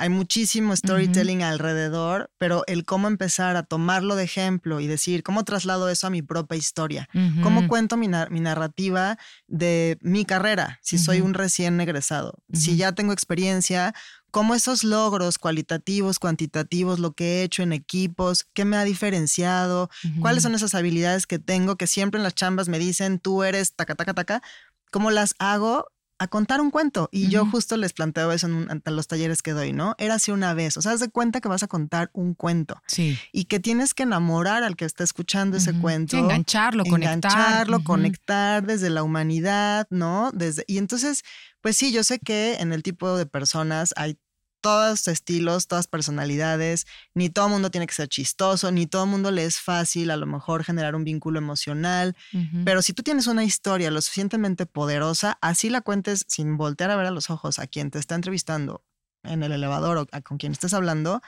hay 0.00 0.10
muchísimo 0.10 0.76
storytelling 0.76 1.42
alrededor, 1.42 2.30
pero 2.38 2.62
el 2.68 2.84
cómo 2.84 3.08
empezar 3.08 3.56
a 3.56 3.64
tomarlo 3.64 4.14
de 4.14 4.22
ejemplo 4.22 4.78
y 4.78 4.86
decir, 4.86 5.24
¿cómo 5.24 5.44
traslado 5.44 5.88
eso 5.88 6.06
a 6.06 6.10
mi 6.10 6.22
propia 6.22 6.56
historia? 6.56 7.08
¿Cómo 7.42 7.66
cuento 7.66 7.96
mi, 7.96 8.06
narrativa 8.06 9.18
de 9.48 9.98
mi 10.00 10.24
carrera 10.24 10.78
si 10.82 10.98
soy 10.98 11.20
un 11.20 11.34
recién 11.34 11.80
egresado? 11.80 12.38
Si 12.52 12.76
ya 12.76 12.92
tengo 12.92 13.12
experiencia, 13.12 13.92
cómo 14.30 14.54
esos 14.54 14.84
logros 14.84 15.38
cualitativos, 15.38 16.18
cuantitativos, 16.18 16.98
lo 16.98 17.12
que 17.12 17.40
he 17.40 17.42
hecho 17.42 17.62
en 17.62 17.72
equipos, 17.72 18.46
qué 18.52 18.64
me 18.64 18.76
ha 18.76 18.84
diferenciado, 18.84 19.90
cuáles 20.20 20.42
son 20.42 20.54
esas 20.54 20.74
habilidades 20.74 21.26
que 21.26 21.38
tengo 21.38 21.76
que 21.76 21.86
siempre 21.86 22.18
en 22.18 22.24
las 22.24 22.34
chambas 22.34 22.68
me 22.68 22.78
dicen, 22.78 23.18
tú 23.18 23.42
eres 23.42 23.74
taca, 23.74 23.94
taca, 23.94 24.14
taca, 24.14 24.42
cómo 24.90 25.10
las 25.10 25.34
hago 25.38 25.86
a 26.18 26.26
contar 26.28 26.60
un 26.60 26.70
cuento. 26.70 27.08
Y 27.12 27.28
yo 27.28 27.46
justo 27.46 27.76
les 27.76 27.92
planteo 27.92 28.32
eso 28.32 28.46
en, 28.46 28.82
los 28.84 29.06
talleres 29.06 29.42
que 29.42 29.52
doy, 29.52 29.72
¿no? 29.72 29.94
Era 29.98 30.14
así 30.14 30.30
una 30.30 30.54
vez. 30.54 30.76
O 30.76 30.82
sea, 30.82 30.92
haz 30.92 31.00
de 31.00 31.08
cuenta 31.08 31.40
que 31.40 31.48
vas 31.48 31.62
a 31.62 31.68
contar 31.68 32.10
un 32.12 32.34
cuento. 32.34 32.82
Sí. 32.86 33.18
Y 33.32 33.44
que 33.44 33.60
tienes 33.60 33.94
que 33.94 34.02
enamorar 34.02 34.62
al 34.64 34.76
que 34.76 34.84
está 34.84 35.04
escuchando 35.04 35.56
ese 35.56 35.72
cuento. 35.74 36.16
engancharlo, 36.16 36.84
conectar. 36.84 37.32
Engancharlo, 37.32 37.84
conectar 37.84 38.66
desde 38.66 38.90
la 38.90 39.02
humanidad, 39.02 39.86
¿no? 39.90 40.30
Desde, 40.32 40.64
y 40.66 40.78
entonces, 40.78 41.22
pues 41.60 41.76
sí, 41.76 41.92
yo 41.92 42.02
sé 42.02 42.18
que 42.18 42.56
en 42.60 42.72
el 42.72 42.82
tipo 42.82 43.16
de 43.16 43.26
personas 43.26 43.94
hay 43.96 44.18
todos 44.60 45.08
estilos, 45.08 45.66
todas 45.66 45.86
personalidades, 45.86 46.86
ni 47.14 47.30
todo 47.30 47.46
el 47.46 47.52
mundo 47.52 47.70
tiene 47.70 47.86
que 47.86 47.94
ser 47.94 48.08
chistoso, 48.08 48.70
ni 48.70 48.86
todo 48.86 49.04
el 49.04 49.10
mundo 49.10 49.30
le 49.30 49.44
es 49.44 49.60
fácil 49.60 50.10
a 50.10 50.16
lo 50.16 50.26
mejor 50.26 50.64
generar 50.64 50.94
un 50.94 51.04
vínculo 51.04 51.38
emocional, 51.38 52.16
pero 52.64 52.82
si 52.82 52.92
tú 52.92 53.02
tienes 53.02 53.26
una 53.26 53.44
historia 53.44 53.90
lo 53.90 54.00
suficientemente 54.00 54.66
poderosa, 54.66 55.38
así 55.40 55.70
la 55.70 55.80
cuentes 55.80 56.24
sin 56.28 56.56
voltear 56.56 56.90
a 56.90 56.96
ver 56.96 57.06
a 57.06 57.10
los 57.10 57.30
ojos 57.30 57.58
a 57.58 57.66
quien 57.66 57.90
te 57.90 57.98
está 57.98 58.14
entrevistando 58.14 58.84
en 59.22 59.42
el 59.42 59.52
elevador 59.52 59.98
o 59.98 60.06
con 60.22 60.38
quien 60.38 60.52
estés 60.52 60.74
hablando, 60.74 61.22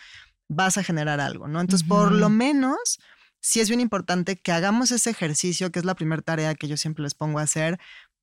vas 0.49 0.79
a 0.79 0.83
generar 0.83 1.21
algo, 1.21 1.49
¿no? 1.49 1.61
Entonces, 1.61 1.87
por 1.87 2.13
lo 2.13 2.29
menos, 2.29 2.99
sí 3.41 3.61
es 3.61 3.69
bien 3.69 3.81
importante 3.81 4.37
que 4.37 4.53
hagamos 4.53 4.91
ese 4.91 5.11
ejercicio, 5.11 5.71
que 5.71 5.79
es 5.79 5.85
la 5.85 5.95
primera 5.95 6.23
tarea 6.23 6.55
que 6.55 6.69
yo 6.69 6.77
siempre 6.77 7.03
les 7.03 7.15
pongo 7.15 7.39
a 7.39 7.43
hacer, 7.43 7.79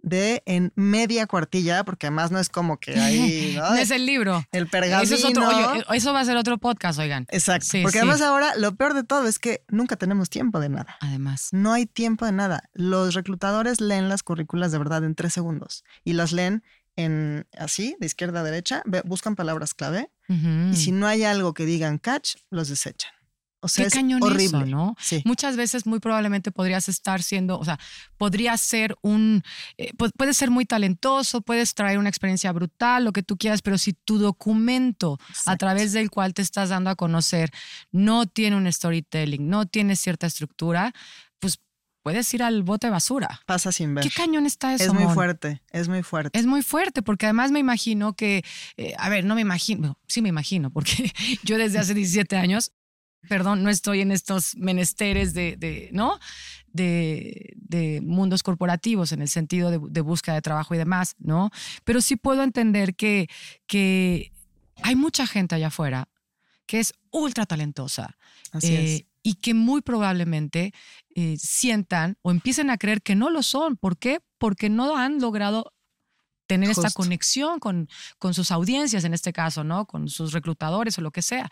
de 0.10 0.44
en 0.46 0.72
media 0.76 1.28
cuartilla, 1.28 1.84
porque 1.84 2.08
además 2.08 2.32
no 2.32 2.40
es 2.40 2.50
como 2.50 2.78
que 2.78 3.00
ahí. 3.00 3.56
¿no? 3.58 3.76
es 3.76 3.92
el 3.92 4.06
libro. 4.06 4.46
El 4.52 4.68
pergamino. 4.68 5.16
Eso, 5.16 5.94
eso 5.94 6.14
va 6.14 6.20
a 6.20 6.26
ser 6.26 6.38
otro 6.38 6.58
podcast, 6.58 7.00
oigan. 7.00 7.26
Exacto. 7.30 7.68
porque 7.82 8.00
además 8.00 8.22
ahora 8.22 8.56
lo 8.56 8.76
peor 8.76 8.94
de 8.94 9.04
todo 9.04 9.28
es 9.28 9.40
que 9.40 9.64
nunca 9.68 9.96
tenemos 9.96 10.30
tiempo 10.30 10.60
de 10.60 10.70
nada. 10.70 10.98
Además. 11.02 11.50
No 11.52 11.74
hay 11.74 11.86
tiempo 11.86 12.26
de 12.26 12.32
nada. 12.32 12.70
Los 12.74 13.14
reclutadores 13.14 13.82
leen 13.82 14.10
las 14.10 14.24
currículas 14.24 14.72
de 14.72 14.78
verdad 14.78 15.04
en 15.04 15.16
tres 15.16 15.34
segundos 15.34 15.84
y 16.04 16.14
las 16.14 16.32
leen 16.32 16.64
en 16.96 17.48
así, 17.58 17.96
de 18.00 18.08
izquierda 18.08 18.40
a 18.40 18.44
derecha, 18.44 18.82
buscan 19.06 19.36
palabras 19.36 19.74
clave 19.74 20.10
y 20.28 20.76
si 20.76 20.92
no 20.92 21.08
hay 21.08 21.24
algo 21.24 21.54
que 21.54 21.66
digan 21.66 22.00
catch, 22.00 22.36
los 22.50 22.68
desechan. 22.68 23.12
O 23.60 23.68
sea, 23.68 23.86
Qué 23.86 23.92
cañón 23.92 24.22
horrible. 24.22 24.66
¿no? 24.66 24.96
Muchas 25.26 25.58
veces 25.58 25.86
muy 25.88 26.00
probablemente 26.00 26.52
podrías 26.52 26.90
estar 26.90 27.24
siendo, 27.24 27.58
o 27.58 27.66
sea, 27.66 27.80
podría 28.18 28.56
ser 28.58 28.96
un, 29.02 29.44
eh, 29.78 29.92
puedes 30.16 30.38
ser 30.38 30.52
muy 30.52 30.66
talentoso, 30.66 31.42
puedes 31.42 31.74
traer 31.74 31.98
una 31.98 32.10
experiencia 32.10 32.52
brutal, 32.52 33.04
lo 33.04 33.14
que 33.14 33.24
tú 33.24 33.36
quieras, 33.36 33.64
pero 33.64 33.78
si 33.78 33.94
tu 33.94 34.20
documento 34.20 35.18
a 35.46 35.58
través 35.58 35.92
del 35.92 36.12
cual 36.12 36.36
te 36.36 36.44
estás 36.44 36.70
dando 36.70 36.92
a 36.92 36.96
conocer 36.96 37.52
no 37.92 38.28
tiene 38.28 38.56
un 38.56 38.72
storytelling, 38.72 39.50
no 39.50 39.66
tiene 39.66 39.96
cierta 39.96 40.28
estructura, 40.28 40.94
pues 41.40 41.60
puedes 42.04 42.32
ir 42.34 42.44
al 42.44 42.64
bote 42.64 42.88
de 42.88 42.92
basura. 42.92 43.42
Pasa 43.46 43.72
sin 43.72 43.96
ver. 43.96 44.04
¿Qué 44.04 44.12
cañón 44.12 44.46
está 44.46 44.74
eso? 44.74 44.86
Es 44.86 44.94
muy 44.94 45.14
fuerte, 45.14 45.62
es 45.72 45.90
muy 45.90 46.04
fuerte. 46.04 46.38
Es 46.38 46.46
muy 46.46 46.62
fuerte, 46.62 47.02
porque 47.02 47.26
además 47.26 47.52
me 47.52 47.60
imagino 47.60 48.14
que, 48.14 48.44
eh, 48.78 48.94
a 48.98 49.10
ver, 49.10 49.26
no 49.26 49.36
me 49.36 49.42
imagino, 49.42 50.00
sí 50.08 50.22
me 50.22 50.30
imagino, 50.30 50.70
porque 50.70 51.12
yo 51.44 51.58
desde 51.58 51.80
hace 51.80 51.94
17 51.94 52.38
años 52.38 52.72
perdón, 53.28 53.64
no 53.64 53.70
estoy 53.70 54.02
en 54.02 54.12
estos 54.12 54.56
menesteres 54.56 55.34
de, 55.34 55.90
¿no? 55.92 56.20
De, 56.68 57.56
mundos 58.04 58.44
corporativos 58.44 59.12
en 59.12 59.22
el 59.22 59.28
sentido 59.28 59.72
de, 59.72 60.02
búsqueda 60.02 60.36
de 60.36 60.42
trabajo 60.42 60.76
y 60.76 60.78
demás, 60.78 61.16
¿no? 61.20 61.52
Pero 61.84 62.02
sí 62.02 62.16
puedo 62.16 62.44
entender 62.44 62.96
que, 62.96 63.28
que 63.66 64.32
hay 64.84 64.96
mucha 64.96 65.28
gente 65.28 65.56
allá 65.56 65.68
afuera 65.68 66.08
que 66.68 66.80
es 66.80 66.94
ultra 67.10 67.46
talentosa. 67.48 68.18
Eh, 68.62 69.08
y 69.24 69.36
que 69.36 69.54
muy 69.54 69.82
probablemente 69.82 70.74
eh, 71.16 71.36
sientan 71.38 72.18
o 72.22 72.32
empiecen 72.32 72.70
a 72.70 72.78
creer 72.78 73.02
que 73.02 73.16
no 73.16 73.30
lo 73.30 73.44
son. 73.44 73.76
¿Por 73.76 73.98
qué? 73.98 74.22
Porque 74.38 74.70
no 74.70 74.96
han 74.96 75.20
logrado 75.20 75.74
tener 76.46 76.70
esta 76.70 76.92
conexión 76.92 77.60
con, 77.60 77.90
con 78.20 78.34
sus 78.34 78.52
audiencias, 78.52 79.04
en 79.04 79.14
este 79.14 79.34
caso, 79.34 79.66
¿no? 79.66 79.86
Con 79.86 80.08
sus 80.08 80.32
reclutadores 80.32 80.98
o 80.98 81.02
lo 81.02 81.12
que 81.12 81.22
sea. 81.22 81.50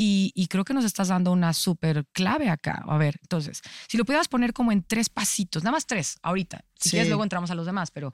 Y, 0.00 0.46
creo 0.48 0.64
que 0.64 0.74
nos 0.74 0.84
estás 0.84 1.08
dando 1.08 1.32
una 1.32 1.52
súper 1.52 2.06
clave 2.12 2.48
acá. 2.48 2.84
A 2.86 2.96
ver, 2.98 3.18
entonces, 3.20 3.62
si 3.88 3.98
lo 3.98 4.04
pudieras 4.04 4.28
poner 4.28 4.52
como 4.52 4.70
en 4.70 4.84
tres 4.84 5.08
pasitos, 5.08 5.64
nada 5.64 5.72
más 5.72 5.86
tres, 5.86 6.18
ahorita. 6.22 6.64
Si 6.76 6.90
quieres, 6.90 7.08
luego 7.08 7.24
entramos 7.24 7.50
a 7.50 7.56
los 7.56 7.66
demás, 7.66 7.90
pero 7.90 8.12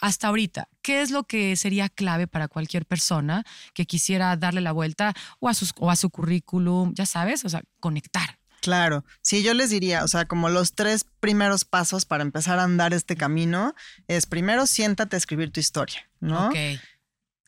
hasta 0.00 0.28
ahorita, 0.28 0.70
¿qué 0.80 1.02
es 1.02 1.10
lo 1.10 1.24
que 1.24 1.54
sería 1.56 1.90
clave 1.90 2.28
para 2.28 2.48
cualquier 2.48 2.86
persona 2.86 3.44
que 3.74 3.84
quisiera 3.84 4.34
darle 4.38 4.62
la 4.62 4.72
vuelta 4.72 5.12
o 5.38 5.50
a, 5.50 5.54
sus, 5.54 5.74
o 5.76 5.90
a 5.90 5.96
su 5.96 6.08
currículum, 6.08 6.94
ya 6.94 7.04
sabes, 7.04 7.44
o 7.44 7.50
sea, 7.50 7.62
conectar? 7.78 8.38
Claro, 8.62 9.04
sí, 9.20 9.42
yo 9.42 9.52
les 9.52 9.68
diría, 9.68 10.04
o 10.04 10.08
sea, 10.08 10.24
como 10.24 10.48
los 10.48 10.72
tres 10.72 11.04
primeros 11.20 11.66
pasos 11.66 12.06
para 12.06 12.22
empezar 12.22 12.58
a 12.58 12.64
andar 12.64 12.94
este 12.94 13.16
camino 13.16 13.74
es 14.06 14.24
primero 14.24 14.66
siéntate 14.66 15.14
a 15.14 15.18
escribir 15.18 15.52
tu 15.52 15.60
historia, 15.60 16.08
¿no? 16.20 16.48
Ok 16.48 16.56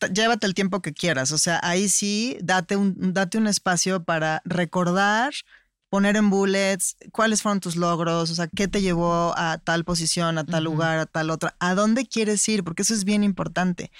llévate 0.07 0.47
el 0.47 0.53
tiempo 0.53 0.81
que 0.81 0.93
quieras. 0.93 1.31
O 1.31 1.37
sea, 1.37 1.59
ahí 1.63 1.89
sí, 1.89 2.37
date 2.41 2.75
un, 2.75 3.13
date 3.13 3.37
un 3.37 3.47
espacio 3.47 4.03
para 4.03 4.41
recordar, 4.45 5.33
poner 5.89 6.15
en 6.15 6.29
bullets 6.29 6.95
cuáles 7.11 7.41
fueron 7.41 7.59
tus 7.59 7.75
logros, 7.75 8.31
o 8.31 8.35
sea, 8.35 8.47
qué 8.47 8.67
te 8.67 8.81
llevó 8.81 9.33
a 9.37 9.57
tal 9.57 9.83
posición, 9.83 10.37
a 10.37 10.45
tal 10.45 10.63
lugar, 10.63 10.99
a 10.99 11.05
tal 11.05 11.29
otra, 11.29 11.55
a 11.59 11.75
dónde 11.75 12.05
quieres 12.05 12.47
ir, 12.47 12.63
porque 12.63 12.83
eso 12.83 12.93
es 12.93 13.03
bien 13.03 13.23
importante. 13.23 13.91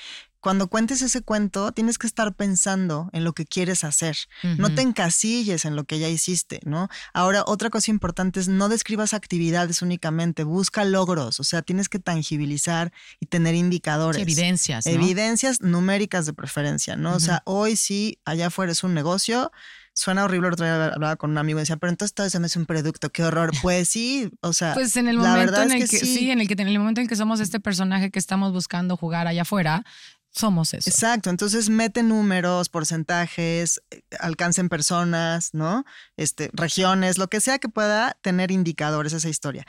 Cuando 0.42 0.68
cuentes 0.68 1.02
ese 1.04 1.22
cuento, 1.22 1.72
tienes 1.72 1.98
que 1.98 2.08
estar 2.08 2.34
pensando 2.34 3.10
en 3.14 3.24
lo 3.24 3.34
que 3.34 3.46
quieres 3.46 3.84
hacer. 3.84 4.18
No 4.58 4.74
te 4.74 4.82
encasilles 4.82 5.66
en 5.66 5.76
lo 5.76 5.84
que 5.84 6.00
ya 6.00 6.10
hiciste, 6.10 6.60
¿no? 6.66 6.90
Ahora, 7.14 7.44
otra 7.46 7.70
cosa 7.70 7.92
importante 7.92 8.40
es 8.40 8.48
no 8.48 8.68
describas 8.68 9.14
actividades 9.14 9.82
únicamente, 9.84 10.44
busca 10.44 10.84
logros, 10.84 11.40
o 11.40 11.44
sea, 11.44 11.62
tienes 11.62 11.90
que 11.90 12.00
tangibilizar 12.00 12.92
y 13.20 13.28
tener 13.28 13.54
indicadores. 13.54 14.22
evidencias. 14.22 14.88
Evidencias 14.88 15.62
numéricas 15.62 16.26
de 16.26 16.34
preferencia, 16.34 16.96
¿no? 16.96 17.14
O 17.14 17.20
sea, 17.20 17.44
hoy 17.46 17.76
sí, 17.76 18.20
allá 18.26 18.48
afuera 18.48 18.72
es 18.72 18.84
un 18.84 18.96
negocio, 18.96 19.52
suena 19.94 20.26
horrible. 20.26 20.48
El 20.48 20.54
otro 20.54 20.66
día 20.66 20.86
hablaba 20.86 21.16
con 21.16 21.32
un 21.32 21.38
amigo 21.38 21.60
y 21.60 21.62
decía, 21.62 21.78
pero 21.78 21.92
entonces 21.92 22.14
todo 22.14 22.26
eso 22.28 22.40
me 22.40 22.48
es 22.48 22.56
un 22.56 22.66
producto, 22.66 23.12
qué 23.12 23.24
horror. 23.24 23.52
Pues 23.62 23.90
sí, 23.90 24.32
o 24.42 24.54
sea. 24.54 24.74
Pues 24.74 24.96
en 24.98 25.08
el 25.08 25.18
momento 25.18 25.62
en 25.62 25.72
el 25.72 25.90
que, 25.90 25.98
sí. 26.00 26.32
en 26.32 26.42
el 26.42 26.48
que 26.48 26.54
en 26.54 26.68
el 26.68 26.80
momento 26.80 27.02
en 27.02 27.08
que 27.08 27.16
somos 27.16 27.40
este 27.40 27.60
personaje 27.60 28.10
que 28.12 28.20
estamos 28.20 28.52
buscando 28.54 28.98
jugar 28.98 29.28
allá 29.28 29.44
afuera, 29.44 29.84
somos 30.32 30.74
eso. 30.74 30.90
Exacto, 30.90 31.30
entonces 31.30 31.70
mete 31.70 32.04
números, 32.04 32.70
porcentajes, 32.70 33.82
eh, 33.92 34.02
alcancen 34.20 34.70
personas, 34.70 35.54
¿no? 35.54 35.86
Este, 36.16 36.50
regiones, 36.54 37.18
lo 37.18 37.28
que 37.28 37.42
sea 37.42 37.60
que 37.60 37.68
pueda 37.68 38.18
tener 38.22 38.52
indicadores 38.52 39.14
esa 39.14 39.30
historia. 39.30 39.66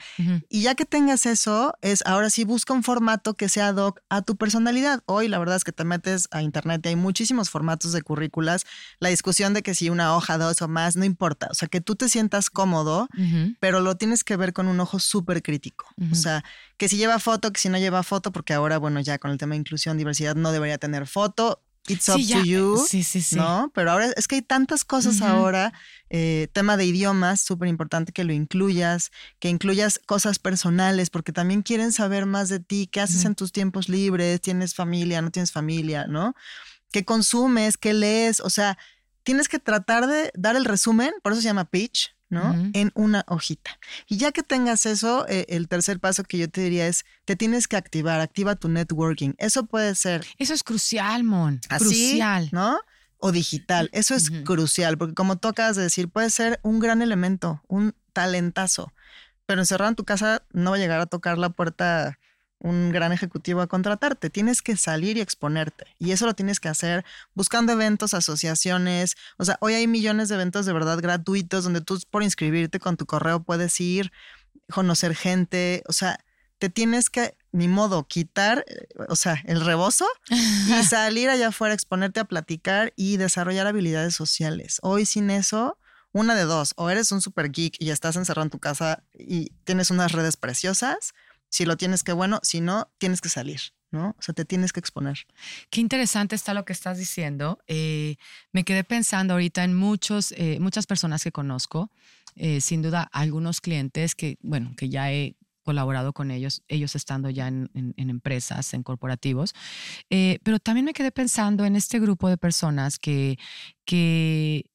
Y 0.49 0.61
ya 0.61 0.75
que 0.75 0.85
tengas 0.85 1.25
eso, 1.25 1.73
es 1.81 2.03
ahora 2.05 2.29
sí 2.29 2.45
busca 2.45 2.73
un 2.73 2.83
formato 2.83 3.33
que 3.33 3.49
sea 3.49 3.69
ad 3.69 3.77
hoc 3.77 3.99
a 4.09 4.21
tu 4.21 4.37
personalidad. 4.37 5.03
Hoy 5.05 5.27
la 5.27 5.37
verdad 5.39 5.57
es 5.57 5.63
que 5.63 5.71
te 5.71 5.83
metes 5.83 6.27
a 6.31 6.41
internet 6.41 6.81
y 6.85 6.89
hay 6.89 6.95
muchísimos 6.95 7.49
formatos 7.49 7.91
de 7.91 8.01
currículas. 8.01 8.65
La 8.99 9.09
discusión 9.09 9.53
de 9.53 9.63
que 9.63 9.75
si 9.75 9.89
una 9.89 10.15
hoja, 10.15 10.37
dos 10.37 10.61
o 10.61 10.67
más, 10.67 10.95
no 10.95 11.03
importa. 11.03 11.47
O 11.51 11.53
sea, 11.53 11.67
que 11.67 11.81
tú 11.81 11.95
te 11.95 12.07
sientas 12.07 12.49
cómodo, 12.49 13.07
pero 13.59 13.81
lo 13.81 13.95
tienes 13.97 14.23
que 14.23 14.37
ver 14.37 14.53
con 14.53 14.67
un 14.67 14.79
ojo 14.79 14.99
súper 14.99 15.41
crítico. 15.43 15.85
O 16.11 16.15
sea, 16.15 16.43
que 16.77 16.89
si 16.89 16.97
lleva 16.97 17.19
foto, 17.19 17.51
que 17.51 17.59
si 17.59 17.69
no 17.69 17.77
lleva 17.77 18.03
foto, 18.03 18.31
porque 18.31 18.53
ahora, 18.53 18.77
bueno, 18.77 18.99
ya 18.99 19.17
con 19.19 19.31
el 19.31 19.37
tema 19.37 19.53
de 19.53 19.59
inclusión, 19.59 19.97
diversidad, 19.97 20.35
no 20.35 20.51
debería 20.51 20.77
tener 20.77 21.07
foto. 21.07 21.61
It's 21.87 22.07
up 22.07 22.15
to 22.15 22.43
you. 22.43 22.77
Sí, 22.87 23.03
sí, 23.03 23.21
sí. 23.21 23.35
¿No? 23.35 23.69
Pero 23.75 23.91
ahora 23.91 24.11
es 24.15 24.27
que 24.27 24.35
hay 24.35 24.41
tantas 24.41 24.85
cosas 24.85 25.21
ahora. 25.21 25.73
Eh, 26.09 26.47
tema 26.53 26.77
de 26.77 26.85
idiomas, 26.85 27.41
súper 27.41 27.67
importante 27.67 28.13
que 28.13 28.23
lo 28.23 28.31
incluyas, 28.31 29.11
que 29.39 29.49
incluyas 29.49 29.99
cosas 30.05 30.39
personales, 30.39 31.09
porque 31.09 31.33
también 31.33 31.61
quieren 31.61 31.91
saber 31.91 32.25
más 32.25 32.47
de 32.49 32.59
ti, 32.59 32.87
qué 32.87 33.01
haces 33.01 33.25
en 33.25 33.35
tus 33.35 33.51
tiempos 33.51 33.89
libres, 33.89 34.39
tienes 34.39 34.75
familia, 34.75 35.21
no 35.21 35.31
tienes 35.31 35.51
familia, 35.51 36.07
¿no? 36.07 36.35
¿Qué 36.91 37.03
consumes? 37.03 37.77
¿Qué 37.77 37.93
lees? 37.93 38.39
O 38.39 38.49
sea, 38.49 38.77
tienes 39.23 39.49
que 39.49 39.59
tratar 39.59 40.07
de 40.07 40.31
dar 40.35 40.55
el 40.55 40.65
resumen, 40.65 41.11
por 41.21 41.33
eso 41.33 41.41
se 41.41 41.47
llama 41.47 41.65
pitch, 41.65 42.12
¿no? 42.33 42.71
En 42.73 42.91
una 42.95 43.23
hojita. 43.27 43.79
Y 44.07 44.17
ya 44.17 44.31
que 44.31 44.43
tengas 44.43 44.85
eso, 44.85 45.25
eh, 45.29 45.45
el 45.49 45.67
tercer 45.67 45.99
paso 45.99 46.23
que 46.23 46.37
yo 46.37 46.49
te 46.49 46.61
diría 46.61 46.87
es, 46.87 47.05
te 47.25 47.35
tienes 47.35 47.67
que 47.67 47.77
activar, 47.77 48.19
activa 48.19 48.55
tu 48.55 48.67
networking. 48.67 49.33
Eso 49.37 49.65
puede 49.65 49.95
ser. 49.95 50.25
Eso 50.37 50.53
es 50.53 50.63
crucial, 50.63 51.23
Mon. 51.23 51.61
crucial. 51.69 52.49
¿No? 52.51 52.79
O 53.19 53.31
digital. 53.31 53.89
Eso 53.93 54.15
es 54.15 54.29
crucial, 54.43 54.97
porque 54.97 55.13
como 55.13 55.37
tú 55.37 55.47
acabas 55.47 55.77
de 55.77 55.83
decir, 55.83 56.09
puede 56.09 56.29
ser 56.29 56.59
un 56.61 56.79
gran 56.79 57.01
elemento, 57.01 57.63
un 57.67 57.95
talentazo. 58.11 58.91
Pero 59.45 59.61
encerrado 59.61 59.89
en 59.89 59.95
tu 59.95 60.03
casa 60.03 60.43
no 60.51 60.71
va 60.71 60.75
a 60.75 60.79
llegar 60.79 60.99
a 60.99 61.05
tocar 61.05 61.37
la 61.37 61.49
puerta 61.49 62.19
un 62.63 62.91
gran 62.91 63.11
ejecutivo 63.11 63.61
a 63.61 63.67
contratarte. 63.67 64.29
Tienes 64.29 64.61
que 64.61 64.77
salir 64.77 65.17
y 65.17 65.21
exponerte. 65.21 65.85
Y 65.99 66.11
eso 66.11 66.25
lo 66.25 66.33
tienes 66.33 66.59
que 66.59 66.69
hacer 66.69 67.05
buscando 67.35 67.73
eventos, 67.73 68.13
asociaciones. 68.13 69.15
O 69.37 69.45
sea, 69.45 69.57
hoy 69.59 69.73
hay 69.73 69.85
millones 69.85 70.29
de 70.29 70.35
eventos 70.35 70.65
de 70.65 70.73
verdad 70.73 70.97
gratuitos 70.99 71.65
donde 71.65 71.81
tú 71.81 71.99
por 72.09 72.23
inscribirte 72.23 72.79
con 72.79 72.97
tu 72.97 73.05
correo 73.05 73.43
puedes 73.43 73.79
ir, 73.81 74.11
conocer 74.71 75.13
gente. 75.13 75.83
O 75.87 75.93
sea, 75.93 76.17
te 76.57 76.69
tienes 76.69 77.09
que, 77.09 77.35
ni 77.51 77.67
modo, 77.67 78.07
quitar, 78.07 78.63
eh, 78.65 78.87
o 79.09 79.17
sea, 79.17 79.43
el 79.45 79.59
rebozo 79.59 80.07
y 80.29 80.83
salir 80.89 81.29
allá 81.29 81.49
afuera, 81.49 81.73
exponerte 81.73 82.21
a 82.21 82.25
platicar 82.25 82.93
y 82.95 83.17
desarrollar 83.17 83.67
habilidades 83.67 84.15
sociales. 84.15 84.79
Hoy 84.81 85.05
sin 85.05 85.29
eso, 85.29 85.77
una 86.13 86.33
de 86.33 86.43
dos, 86.43 86.73
o 86.77 86.89
eres 86.89 87.11
un 87.11 87.19
super 87.19 87.51
geek 87.51 87.75
y 87.79 87.89
estás 87.89 88.15
encerrado 88.15 88.45
en 88.45 88.51
tu 88.51 88.59
casa 88.59 89.03
y 89.13 89.49
tienes 89.65 89.91
unas 89.91 90.13
redes 90.13 90.37
preciosas, 90.37 91.13
si 91.53 91.65
lo 91.65 91.77
tienes, 91.77 92.01
que 92.01 92.13
bueno. 92.13 92.39
Si 92.41 92.61
no, 92.61 92.91
tienes 92.97 93.21
que 93.21 93.29
salir. 93.29 93.61
¿no? 93.91 94.15
O 94.17 94.21
sea, 94.23 94.33
te 94.33 94.43
tienes 94.43 94.73
que 94.73 94.79
exponer. 94.79 95.19
Qué 95.69 95.81
interesante 95.81 96.35
está 96.35 96.55
lo 96.55 96.65
que 96.65 96.73
estás 96.73 96.97
diciendo. 96.97 97.59
Eh, 97.67 98.15
me 98.51 98.63
quedé 98.63 98.83
pensando 98.83 99.33
ahorita 99.33 99.63
en 99.63 99.75
muchos, 99.75 100.31
eh, 100.31 100.57
muchas 100.59 100.87
personas 100.87 101.23
que 101.23 101.31
conozco, 101.31 101.91
eh, 102.35 102.59
sin 102.59 102.81
duda 102.81 103.07
algunos 103.13 103.61
clientes 103.61 104.15
que, 104.15 104.39
bueno, 104.41 104.73
que 104.75 104.89
ya 104.89 105.13
he 105.13 105.35
colaborado 105.61 106.11
con 106.11 106.31
ellos, 106.31 106.63
ellos 106.69 106.95
estando 106.95 107.29
ya 107.29 107.47
en, 107.47 107.69
empresas, 107.95 108.73
en 108.73 108.81
corporativos, 108.81 109.53
pero 110.09 110.59
también 110.59 110.85
me 110.85 110.93
quedé 110.93 111.11
pensando 111.11 111.65
en 111.65 111.75
este 111.75 111.99
grupo 111.99 112.29
de 112.29 112.37
personas 112.37 112.97
que, 112.97 113.37
que, 113.85 114.65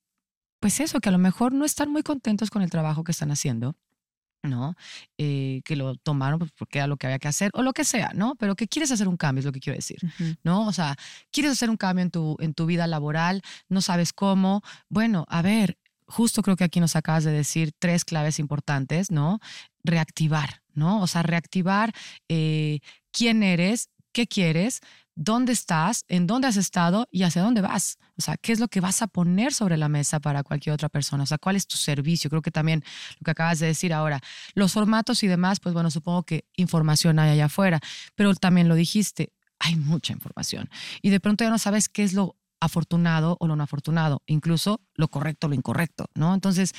pues 0.61 0.79
eso, 0.79 1.01
que 1.01 1.09
a 1.09 1.13
lo 1.13 1.19
mejor 1.19 1.53
no 1.53 1.65
están 1.65 1.91
muy 1.91 2.05
contentos 2.05 2.51
con 2.51 2.63
el 2.63 2.71
trabajo 2.71 3.03
que 3.05 3.13
están 3.13 3.33
haciendo 3.33 3.77
¿no? 4.43 4.75
Eh, 5.17 5.61
que 5.65 5.77
lo 5.77 5.95
tomaron 5.97 6.39
pues, 6.39 6.53
porque 6.53 6.79
era 6.79 6.87
lo 6.87 6.97
que 6.97 7.07
había 7.07 7.19
que 7.19 7.29
hacer 7.29 7.51
o 7.55 7.63
lo 7.63 7.73
que 7.73 7.85
sea, 7.85 8.13
¿no? 8.15 8.35
Pero 8.37 8.55
que 8.57 8.69
quieres 8.69 8.91
hacer 8.91 9.09
un 9.09 9.17
cambio, 9.17 9.41
es 9.41 9.47
lo 9.47 9.53
que 9.53 9.61
quiero 9.61 9.77
decir, 9.77 9.99
¿no? 10.43 10.67
O 10.67 10.73
sea, 10.73 10.97
quieres 11.31 11.53
hacer 11.53 11.71
un 11.71 11.77
cambio 11.77 12.03
en 12.03 12.11
tu, 12.11 12.37
en 12.41 12.55
tu 12.55 12.67
vida 12.67 12.87
laboral, 12.87 13.43
no 13.69 13.81
sabes 13.81 14.13
cómo. 14.13 14.63
Bueno, 14.89 15.25
a 15.29 15.43
ver, 15.43 15.79
justo 16.07 16.43
creo 16.43 16.57
que 16.57 16.65
aquí 16.65 16.81
nos 16.81 16.97
acabas 16.97 17.25
de 17.25 17.33
decir 17.33 17.73
tres 17.79 18.05
claves 18.05 18.39
importantes, 18.39 19.11
¿no? 19.11 19.41
Reactivar, 19.85 20.63
¿no? 20.75 21.03
O 21.03 21.07
sea, 21.07 21.23
reactivar 21.23 21.93
eh, 22.29 22.81
quién 23.13 23.43
eres, 23.43 23.91
qué 24.13 24.27
quieres, 24.27 24.81
dónde 25.19 25.53
estás, 25.53 26.05
en 26.07 26.29
dónde 26.29 26.47
has 26.47 26.57
estado 26.57 27.09
y 27.11 27.25
hacia 27.25 27.43
dónde 27.43 27.61
vas. 27.61 27.99
O 28.17 28.23
sea, 28.23 28.37
qué 28.37 28.53
es 28.53 28.61
lo 28.61 28.69
que 28.69 28.81
vas 28.81 29.03
a 29.03 29.09
poner 29.09 29.53
sobre 29.53 29.77
la 29.77 29.89
mesa 29.89 30.21
para 30.21 30.45
cualquier 30.45 30.73
otra 30.73 30.89
persona. 30.89 31.25
O 31.25 31.27
sea, 31.27 31.39
cuál 31.39 31.57
es 31.57 31.67
tu 31.67 31.77
servicio. 31.77 32.31
Creo 32.31 32.41
que 32.41 32.53
también 32.53 32.85
lo 33.19 33.25
que 33.25 33.33
acabas 33.33 33.59
de 33.59 33.67
decir 33.67 33.93
ahora, 33.93 34.21
los 34.55 34.73
formatos 34.73 35.25
y 35.25 35.27
demás, 35.27 35.59
pues 35.59 35.75
bueno, 35.75 35.91
supongo 35.91 36.23
que 36.23 36.45
información 36.57 37.19
hay 37.19 37.31
allá 37.31 37.47
afuera, 37.47 37.81
pero 38.15 38.33
también 38.37 38.69
lo 38.69 38.77
dijiste, 38.77 39.33
hay 39.59 39.75
mucha 39.75 40.13
información. 40.13 40.71
Y 41.03 41.11
de 41.11 41.19
pronto 41.19 41.43
ya 41.43 41.51
no 41.51 41.59
sabes 41.59 41.89
qué 41.89 42.05
es 42.05 42.13
lo 42.13 42.37
afortunado 42.61 43.37
o 43.41 43.49
lo 43.49 43.57
no 43.57 43.65
afortunado, 43.65 44.23
incluso 44.27 44.81
lo 44.95 45.09
correcto 45.09 45.49
o 45.49 45.51
lo 45.51 45.57
incorrecto, 45.57 46.07
¿no? 46.15 46.33
Entonces, 46.33 46.75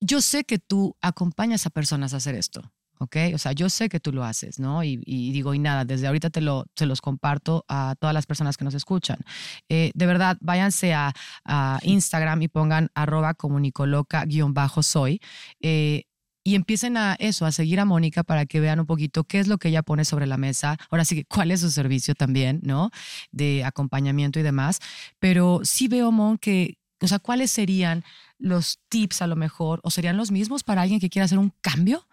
yo 0.00 0.22
sé 0.22 0.44
que 0.44 0.58
tú 0.58 0.96
acompañas 1.02 1.66
a 1.66 1.70
personas 1.70 2.14
a 2.14 2.18
hacer 2.18 2.34
esto. 2.34 2.72
¿Ok? 2.98 3.16
O 3.34 3.38
sea, 3.38 3.52
yo 3.52 3.68
sé 3.68 3.88
que 3.88 4.00
tú 4.00 4.12
lo 4.12 4.24
haces, 4.24 4.58
¿no? 4.58 4.82
Y, 4.84 4.96
digo, 5.32 5.54
y 5.54 5.58
nada, 5.58 5.84
desde 5.84 6.06
ahorita 6.06 6.30
te 6.30 6.40
lo, 6.40 6.66
se 6.74 6.86
los 6.86 7.00
comparto 7.00 7.64
a 7.68 7.94
todas 7.98 8.14
las 8.14 8.26
personas 8.26 8.56
que 8.56 8.64
nos 8.64 8.74
escuchan. 8.74 9.18
Eh, 9.68 9.92
de 9.94 10.06
verdad, 10.06 10.36
váyanse 10.40 10.94
a, 10.94 11.12
Instagram 11.82 12.42
y 12.42 12.48
pongan 12.48 12.90
arroba 12.94 13.34
comunicoloca-soy. 13.34 15.20
Eh, 15.60 16.04
y 16.46 16.54
empiecen 16.54 16.96
a 16.96 17.16
eso, 17.18 17.44
a 17.44 17.50
seguir 17.50 17.80
a 17.80 17.84
Mónica 17.84 18.22
para 18.22 18.46
que 18.46 18.60
vean 18.60 18.78
un 18.78 18.86
poquito 18.86 19.24
qué 19.24 19.40
es 19.40 19.48
lo 19.48 19.58
que 19.58 19.66
ella 19.66 19.82
pone 19.82 20.04
sobre 20.04 20.28
la 20.28 20.36
mesa. 20.36 20.76
Ahora 20.90 21.04
sí 21.04 21.16
que 21.16 21.24
cuál 21.24 21.50
es 21.50 21.60
su 21.60 21.72
servicio 21.72 22.14
también, 22.14 22.60
¿no? 22.62 22.90
De 23.32 23.64
acompañamiento 23.64 24.38
y 24.38 24.44
demás. 24.44 24.78
Pero 25.18 25.62
sí 25.64 25.88
veo, 25.88 26.12
Mon, 26.12 26.38
que, 26.38 26.78
o 27.00 27.08
sea, 27.08 27.18
¿cuáles 27.18 27.50
serían 27.50 28.04
los 28.38 28.78
tips 28.88 29.22
a 29.22 29.26
lo 29.26 29.34
mejor? 29.34 29.80
¿O 29.82 29.90
serían 29.90 30.16
los 30.16 30.30
mismos 30.30 30.62
para 30.62 30.82
alguien 30.82 31.00
que 31.00 31.10
quiera 31.10 31.24
hacer 31.24 31.38
un 31.38 31.52
cambio? 31.62 32.06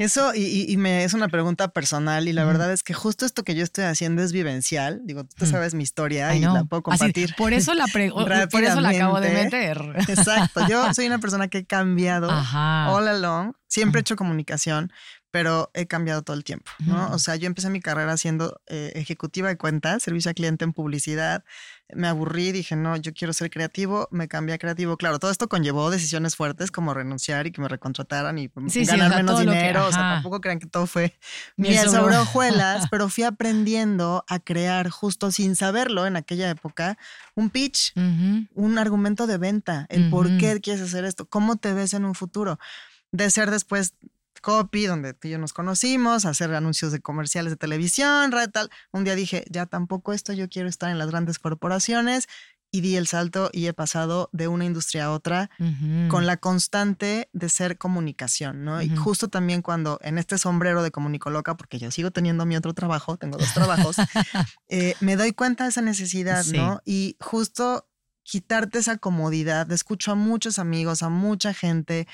Eso, 0.00 0.32
y, 0.34 0.74
me 0.78 1.04
es 1.04 1.12
una 1.12 1.28
pregunta 1.28 1.68
personal, 1.68 2.26
y 2.26 2.32
la 2.32 2.46
verdad 2.46 2.72
es 2.72 2.82
que 2.82 2.94
justo 2.94 3.26
esto 3.26 3.44
que 3.44 3.54
yo 3.54 3.62
estoy 3.62 3.84
haciendo 3.84 4.22
es 4.22 4.32
vivencial. 4.32 5.02
Digo, 5.04 5.24
tú 5.24 5.44
mm. 5.44 5.48
sabes 5.48 5.74
mi 5.74 5.82
historia 5.82 6.34
y 6.34 6.40
la 6.40 6.64
puedo 6.64 6.82
compartir. 6.82 7.34
por 7.36 7.52
eso 7.52 7.74
la 7.74 7.84
por 8.50 8.64
eso 8.64 8.80
la 8.80 8.88
acabo 8.88 9.20
de 9.20 9.30
meter. 9.30 9.78
Exacto. 10.08 10.66
Yo 10.70 10.94
soy 10.94 11.06
una 11.06 11.18
persona 11.18 11.48
que 11.48 11.58
he 11.58 11.64
cambiado 11.66 12.30
all 12.30 13.08
along. 13.08 13.52
Siempre 13.68 13.98
he 13.98 14.00
hecho 14.00 14.16
comunicación, 14.16 14.90
pero 15.30 15.70
he 15.74 15.86
cambiado 15.86 16.22
todo 16.22 16.36
el 16.36 16.42
tiempo, 16.42 16.70
¿no? 16.80 17.10
O 17.12 17.18
sea, 17.18 17.36
yo 17.36 17.46
empecé 17.46 17.70
mi 17.70 17.80
carrera 17.80 18.16
siendo 18.16 18.60
eh, 18.66 18.92
ejecutiva 18.96 19.48
de 19.48 19.56
cuentas, 19.56 20.02
servicio 20.02 20.28
al 20.30 20.34
cliente 20.34 20.64
en 20.64 20.72
publicidad. 20.72 21.44
Me 21.92 22.08
aburrí, 22.08 22.52
dije, 22.52 22.76
no, 22.76 22.96
yo 22.96 23.12
quiero 23.12 23.32
ser 23.32 23.50
creativo, 23.50 24.08
me 24.10 24.28
cambié 24.28 24.54
a 24.54 24.58
creativo. 24.58 24.96
Claro, 24.96 25.18
todo 25.18 25.30
esto 25.30 25.48
conllevó 25.48 25.90
decisiones 25.90 26.36
fuertes 26.36 26.70
como 26.70 26.94
renunciar 26.94 27.46
y 27.46 27.52
que 27.52 27.60
me 27.60 27.68
recontrataran 27.68 28.38
y 28.38 28.50
ganar 28.86 29.16
menos 29.16 29.40
dinero. 29.40 29.86
o 29.86 29.92
sea, 29.92 30.14
tampoco 30.14 30.40
crean 30.40 30.58
que 30.58 30.66
todo 30.66 30.86
fue 30.86 31.16
miel 31.56 31.88
sobre 31.88 32.16
hojuelas, 32.16 32.86
pero 32.90 33.08
fui 33.08 33.24
aprendiendo 33.24 34.24
a 34.28 34.40
crear 34.40 34.88
justo 34.90 35.30
sin 35.30 35.54
saberlo 35.54 36.06
en 36.06 36.16
aquella 36.16 36.50
época 36.50 36.98
un 37.34 37.50
pitch, 37.50 37.92
un 37.96 38.78
argumento 38.78 39.26
de 39.26 39.38
venta, 39.38 39.86
el 39.90 40.10
por 40.10 40.38
qué 40.38 40.60
quieres 40.60 40.82
hacer 40.82 41.04
esto, 41.04 41.26
cómo 41.26 41.56
te 41.56 41.72
ves 41.72 41.94
en 41.94 42.04
un 42.04 42.14
futuro 42.14 42.58
de 43.12 43.30
ser 43.30 43.50
después 43.50 43.94
copy, 44.40 44.86
donde 44.86 45.14
tú 45.14 45.28
y 45.28 45.32
yo 45.32 45.38
nos 45.38 45.52
conocimos, 45.52 46.24
hacer 46.24 46.54
anuncios 46.54 46.92
de 46.92 47.00
comerciales 47.00 47.52
de 47.52 47.56
televisión, 47.56 48.32
tal. 48.52 48.70
Un 48.92 49.04
día 49.04 49.14
dije, 49.14 49.44
ya 49.50 49.66
tampoco 49.66 50.12
esto, 50.12 50.32
yo 50.32 50.48
quiero 50.48 50.68
estar 50.68 50.90
en 50.90 50.98
las 50.98 51.10
grandes 51.10 51.38
corporaciones 51.38 52.26
y 52.72 52.80
di 52.82 52.96
el 52.96 53.06
salto 53.06 53.50
y 53.52 53.66
he 53.66 53.72
pasado 53.72 54.30
de 54.32 54.48
una 54.48 54.64
industria 54.64 55.06
a 55.06 55.10
otra 55.10 55.50
con 56.08 56.26
la 56.26 56.36
constante 56.36 57.28
de 57.32 57.48
ser 57.48 57.78
comunicación, 57.78 58.64
¿no? 58.64 58.80
Y 58.80 58.94
justo 58.96 59.28
también 59.28 59.60
cuando 59.62 59.98
en 60.02 60.18
este 60.18 60.38
sombrero 60.38 60.82
de 60.82 60.90
comunicoloca, 60.90 61.56
porque 61.56 61.78
yo 61.78 61.90
sigo 61.90 62.10
teniendo 62.10 62.46
mi 62.46 62.56
otro 62.56 62.72
trabajo, 62.72 63.16
tengo 63.16 63.38
dos 63.38 63.52
trabajos, 63.54 63.96
eh, 64.68 64.94
me 65.00 65.16
doy 65.16 65.32
cuenta 65.32 65.64
de 65.64 65.70
esa 65.70 65.82
necesidad, 65.82 66.44
¿no? 66.46 66.80
Y 66.84 67.16
justo 67.20 67.88
quitarte 68.22 68.78
esa 68.78 68.98
comodidad, 68.98 69.70
escucho 69.72 70.12
a 70.12 70.14
muchos 70.14 70.60
amigos, 70.60 71.02
a 71.02 71.08
mucha 71.08 71.52
gente 71.52 72.06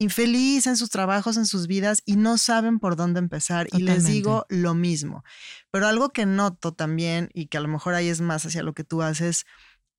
infeliz 0.00 0.66
en 0.66 0.78
sus 0.78 0.88
trabajos, 0.88 1.36
en 1.36 1.44
sus 1.44 1.66
vidas 1.66 2.02
y 2.06 2.16
no 2.16 2.38
saben 2.38 2.80
por 2.80 2.96
dónde 2.96 3.20
empezar. 3.20 3.68
Y 3.70 3.82
les 3.82 4.06
digo 4.06 4.46
lo 4.48 4.74
mismo. 4.74 5.24
Pero 5.70 5.86
algo 5.86 6.08
que 6.08 6.24
noto 6.24 6.72
también 6.72 7.28
y 7.34 7.46
que 7.46 7.58
a 7.58 7.60
lo 7.60 7.68
mejor 7.68 7.94
ahí 7.94 8.08
es 8.08 8.22
más 8.22 8.46
hacia 8.46 8.62
lo 8.62 8.72
que 8.72 8.82
tú 8.82 9.02
haces, 9.02 9.44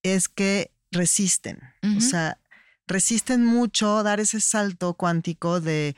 es 0.02 0.28
que 0.28 0.74
resisten. 0.92 1.60
O 1.98 2.02
sea, 2.02 2.40
resisten 2.88 3.46
mucho 3.46 4.02
dar 4.02 4.20
ese 4.20 4.42
salto 4.42 4.96
cuántico 4.96 5.62
de 5.62 5.96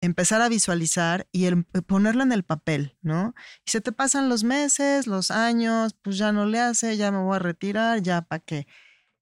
empezar 0.00 0.42
a 0.42 0.48
visualizar 0.48 1.28
y 1.30 1.44
el, 1.44 1.66
eh, 1.72 1.82
ponerlo 1.82 2.24
en 2.24 2.32
el 2.32 2.42
papel, 2.42 2.96
¿no? 3.00 3.34
Y 3.64 3.70
se 3.70 3.80
te 3.80 3.92
pasan 3.92 4.28
los 4.28 4.42
meses, 4.42 5.06
los 5.06 5.30
años, 5.30 5.94
pues 6.02 6.18
ya 6.18 6.32
no 6.32 6.46
le 6.46 6.60
hace, 6.60 6.96
ya 6.96 7.12
me 7.12 7.18
voy 7.18 7.36
a 7.36 7.38
retirar, 7.38 8.02
ya 8.02 8.22
para 8.22 8.40
qué. 8.40 8.66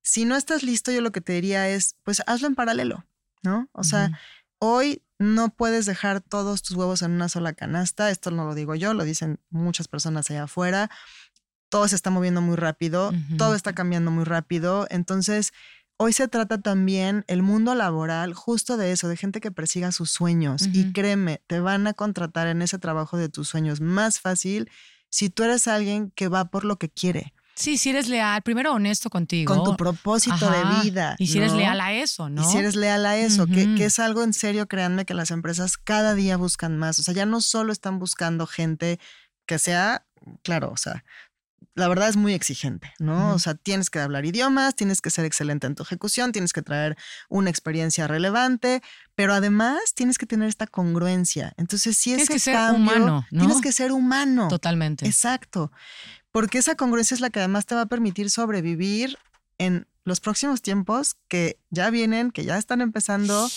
Si 0.01 0.25
no 0.25 0.35
estás 0.35 0.63
listo, 0.63 0.91
yo 0.91 1.01
lo 1.01 1.11
que 1.11 1.21
te 1.21 1.33
diría 1.33 1.69
es, 1.69 1.95
pues 2.03 2.23
hazlo 2.27 2.47
en 2.47 2.55
paralelo, 2.55 3.05
¿no? 3.45 3.69
O 3.73 3.83
sea, 3.83 4.19
hoy 4.59 5.03
no 5.17 5.49
puedes 5.49 5.85
dejar 5.85 6.21
todos 6.21 6.61
tus 6.61 6.75
huevos 6.75 7.01
en 7.01 7.11
una 7.11 7.29
sola 7.29 7.53
canasta, 7.53 8.11
esto 8.11 8.31
no 8.31 8.45
lo 8.45 8.55
digo 8.55 8.75
yo, 8.75 8.93
lo 8.93 9.03
dicen 9.05 9.39
muchas 9.49 9.87
personas 9.87 10.29
allá 10.29 10.43
afuera 10.43 10.89
todo 11.75 11.89
se 11.89 11.95
está 11.95 12.09
moviendo 12.09 12.41
muy 12.41 12.55
rápido, 12.55 13.11
todo 13.37 13.53
está 13.55 13.73
cambiando 13.73 14.09
muy 14.09 14.23
rápido. 14.23 14.87
Entonces, 14.89 15.51
hoy 15.97 16.13
se 16.13 16.29
trata 16.29 16.61
también 16.61 17.25
el 17.27 17.41
mundo 17.41 17.75
laboral 17.75 18.33
justo 18.33 18.77
de 18.77 18.93
eso, 18.93 19.09
de 19.09 19.17
gente 19.17 19.41
que 19.41 19.51
persiga 19.51 19.91
sus 19.91 20.09
sueños. 20.09 20.69
Y 20.71 20.93
créeme, 20.93 21.41
te 21.47 21.59
van 21.59 21.87
a 21.87 21.93
contratar 21.93 22.47
en 22.47 22.61
ese 22.61 22.79
trabajo 22.79 23.17
de 23.17 23.27
tus 23.27 23.49
sueños 23.49 23.81
más 23.81 24.21
fácil 24.21 24.69
si 25.09 25.29
tú 25.29 25.43
eres 25.43 25.67
alguien 25.67 26.11
que 26.11 26.29
va 26.29 26.45
por 26.45 26.63
lo 26.65 26.77
que 26.77 26.89
quiere. 26.89 27.33
Sí, 27.55 27.77
si 27.77 27.89
eres 27.89 28.07
leal, 28.09 28.41
primero 28.41 28.73
honesto 28.73 29.09
contigo. 29.09 29.55
Con 29.55 29.63
tu 29.63 29.77
propósito 29.77 30.49
de 30.51 30.83
vida. 30.83 31.15
Y 31.17 31.27
si 31.27 31.37
eres 31.37 31.53
leal 31.53 31.79
a 31.79 31.93
eso, 31.93 32.29
¿no? 32.29 32.41
Y 32.41 32.45
si 32.45 32.57
eres 32.57 32.75
leal 32.75 33.05
a 33.05 33.17
eso, 33.17 33.47
que, 33.47 33.75
que, 33.75 33.85
es 33.85 33.99
algo 33.99 34.23
en 34.23 34.33
serio, 34.33 34.67
créanme 34.67 35.05
que 35.05 35.13
las 35.13 35.31
empresas 35.31 35.77
cada 35.77 36.15
día 36.15 36.35
buscan 36.35 36.77
más. 36.77 36.99
O 36.99 37.03
sea, 37.03 37.13
ya 37.13 37.25
no 37.25 37.39
solo 37.39 37.71
están 37.71 37.97
buscando 37.97 38.45
gente 38.45 38.99
que 39.45 39.57
sea, 39.57 40.05
claro, 40.43 40.71
o 40.71 40.77
sea, 40.77 41.05
la 41.75 41.89
verdad 41.89 42.07
es 42.07 42.15
muy 42.15 42.33
exigente, 42.33 42.93
¿no? 42.99 43.33
O 43.33 43.39
sea, 43.39 43.53
tienes 43.53 43.89
que 43.89 43.99
hablar 43.99 44.25
idiomas, 44.25 44.75
tienes 44.75 45.01
que 45.01 45.09
ser 45.09 45.25
excelente 45.25 45.67
en 45.67 45.75
tu 45.75 45.83
ejecución, 45.83 46.31
tienes 46.31 46.53
que 46.53 46.61
traer 46.61 46.97
una 47.27 47.49
experiencia 47.49 48.07
relevante, 48.07 48.81
pero 49.13 49.33
además 49.33 49.79
tienes 49.93 50.17
que 50.17 50.25
tener 50.25 50.47
esta 50.47 50.67
congruencia. 50.67 51.53
Entonces, 51.57 51.97
si 51.97 52.13
es 52.13 52.29
que 52.29 52.39
ser 52.39 52.71
humano, 52.73 53.25
¿no? 53.29 53.39
tienes 53.41 53.61
que 53.61 53.73
ser 53.73 53.91
humano. 53.91 54.47
Totalmente. 54.47 55.05
Exacto. 55.05 55.71
Porque 56.35 56.57
esa 56.57 56.75
congruencia 56.75 57.15
es 57.15 57.21
la 57.21 57.29
que 57.29 57.39
además 57.39 57.65
te 57.65 57.75
va 57.75 57.81
a 57.83 57.85
permitir 57.85 58.29
sobrevivir 58.29 59.17
en 59.57 59.87
los 60.03 60.19
próximos 60.19 60.61
tiempos 60.61 61.15
que 61.29 61.57
ya 61.69 61.89
vienen, 61.89 62.31
que 62.31 62.43
ya 62.43 62.57
están 62.57 62.81
empezando 62.81 63.47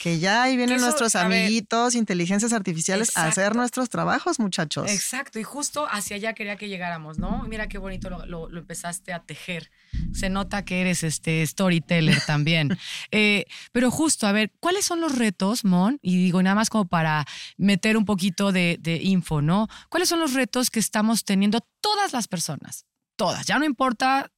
que 0.00 0.18
ya 0.18 0.42
ahí 0.42 0.56
vienen 0.56 0.80
nuestros 0.80 1.16
amiguitos, 1.16 1.94
inteligencias 1.94 2.52
artificiales, 2.52 3.16
a 3.16 3.26
hacer 3.26 3.56
nuestros 3.56 3.88
trabajos, 3.88 4.38
muchachos. 4.38 4.90
Exacto, 4.90 5.38
y 5.38 5.42
justo 5.42 5.86
hacia 5.90 6.16
allá 6.16 6.34
quería 6.34 6.56
que 6.56 6.68
llegáramos, 6.68 7.18
¿no? 7.18 7.44
Mira 7.48 7.68
qué 7.68 7.78
bonito 7.78 8.10
lo, 8.10 8.56
empezaste 8.56 9.12
a 9.12 9.20
tejer. 9.20 9.70
Se 10.12 10.28
nota 10.28 10.64
que 10.64 10.80
eres 10.80 11.02
este 11.02 11.46
storyteller 11.46 12.20
también. 12.26 12.78
Eh, 13.10 13.46
pero 13.72 13.90
justo, 13.90 14.26
a 14.26 14.32
ver, 14.32 14.52
¿cuáles 14.60 14.84
son 14.84 15.00
los 15.00 15.16
retos, 15.16 15.64
Mon? 15.64 15.98
Y 16.02 16.16
digo, 16.16 16.42
nada 16.42 16.54
más 16.54 16.70
como 16.70 16.86
para 16.86 17.26
meter 17.56 17.96
un 17.96 18.04
poquito 18.04 18.52
de, 18.52 18.78
de 18.80 18.96
info, 18.96 19.42
¿no? 19.42 19.68
¿Cuáles 19.88 20.08
son 20.08 20.20
los 20.20 20.34
retos 20.34 20.70
que 20.70 20.80
estamos 20.80 21.24
teniendo 21.24 21.60
todas 21.80 22.12
las 22.12 22.28
personas? 22.28 22.86
Todas, 23.16 23.46
ya 23.46 23.58
no 23.58 23.64
importa 23.64 24.30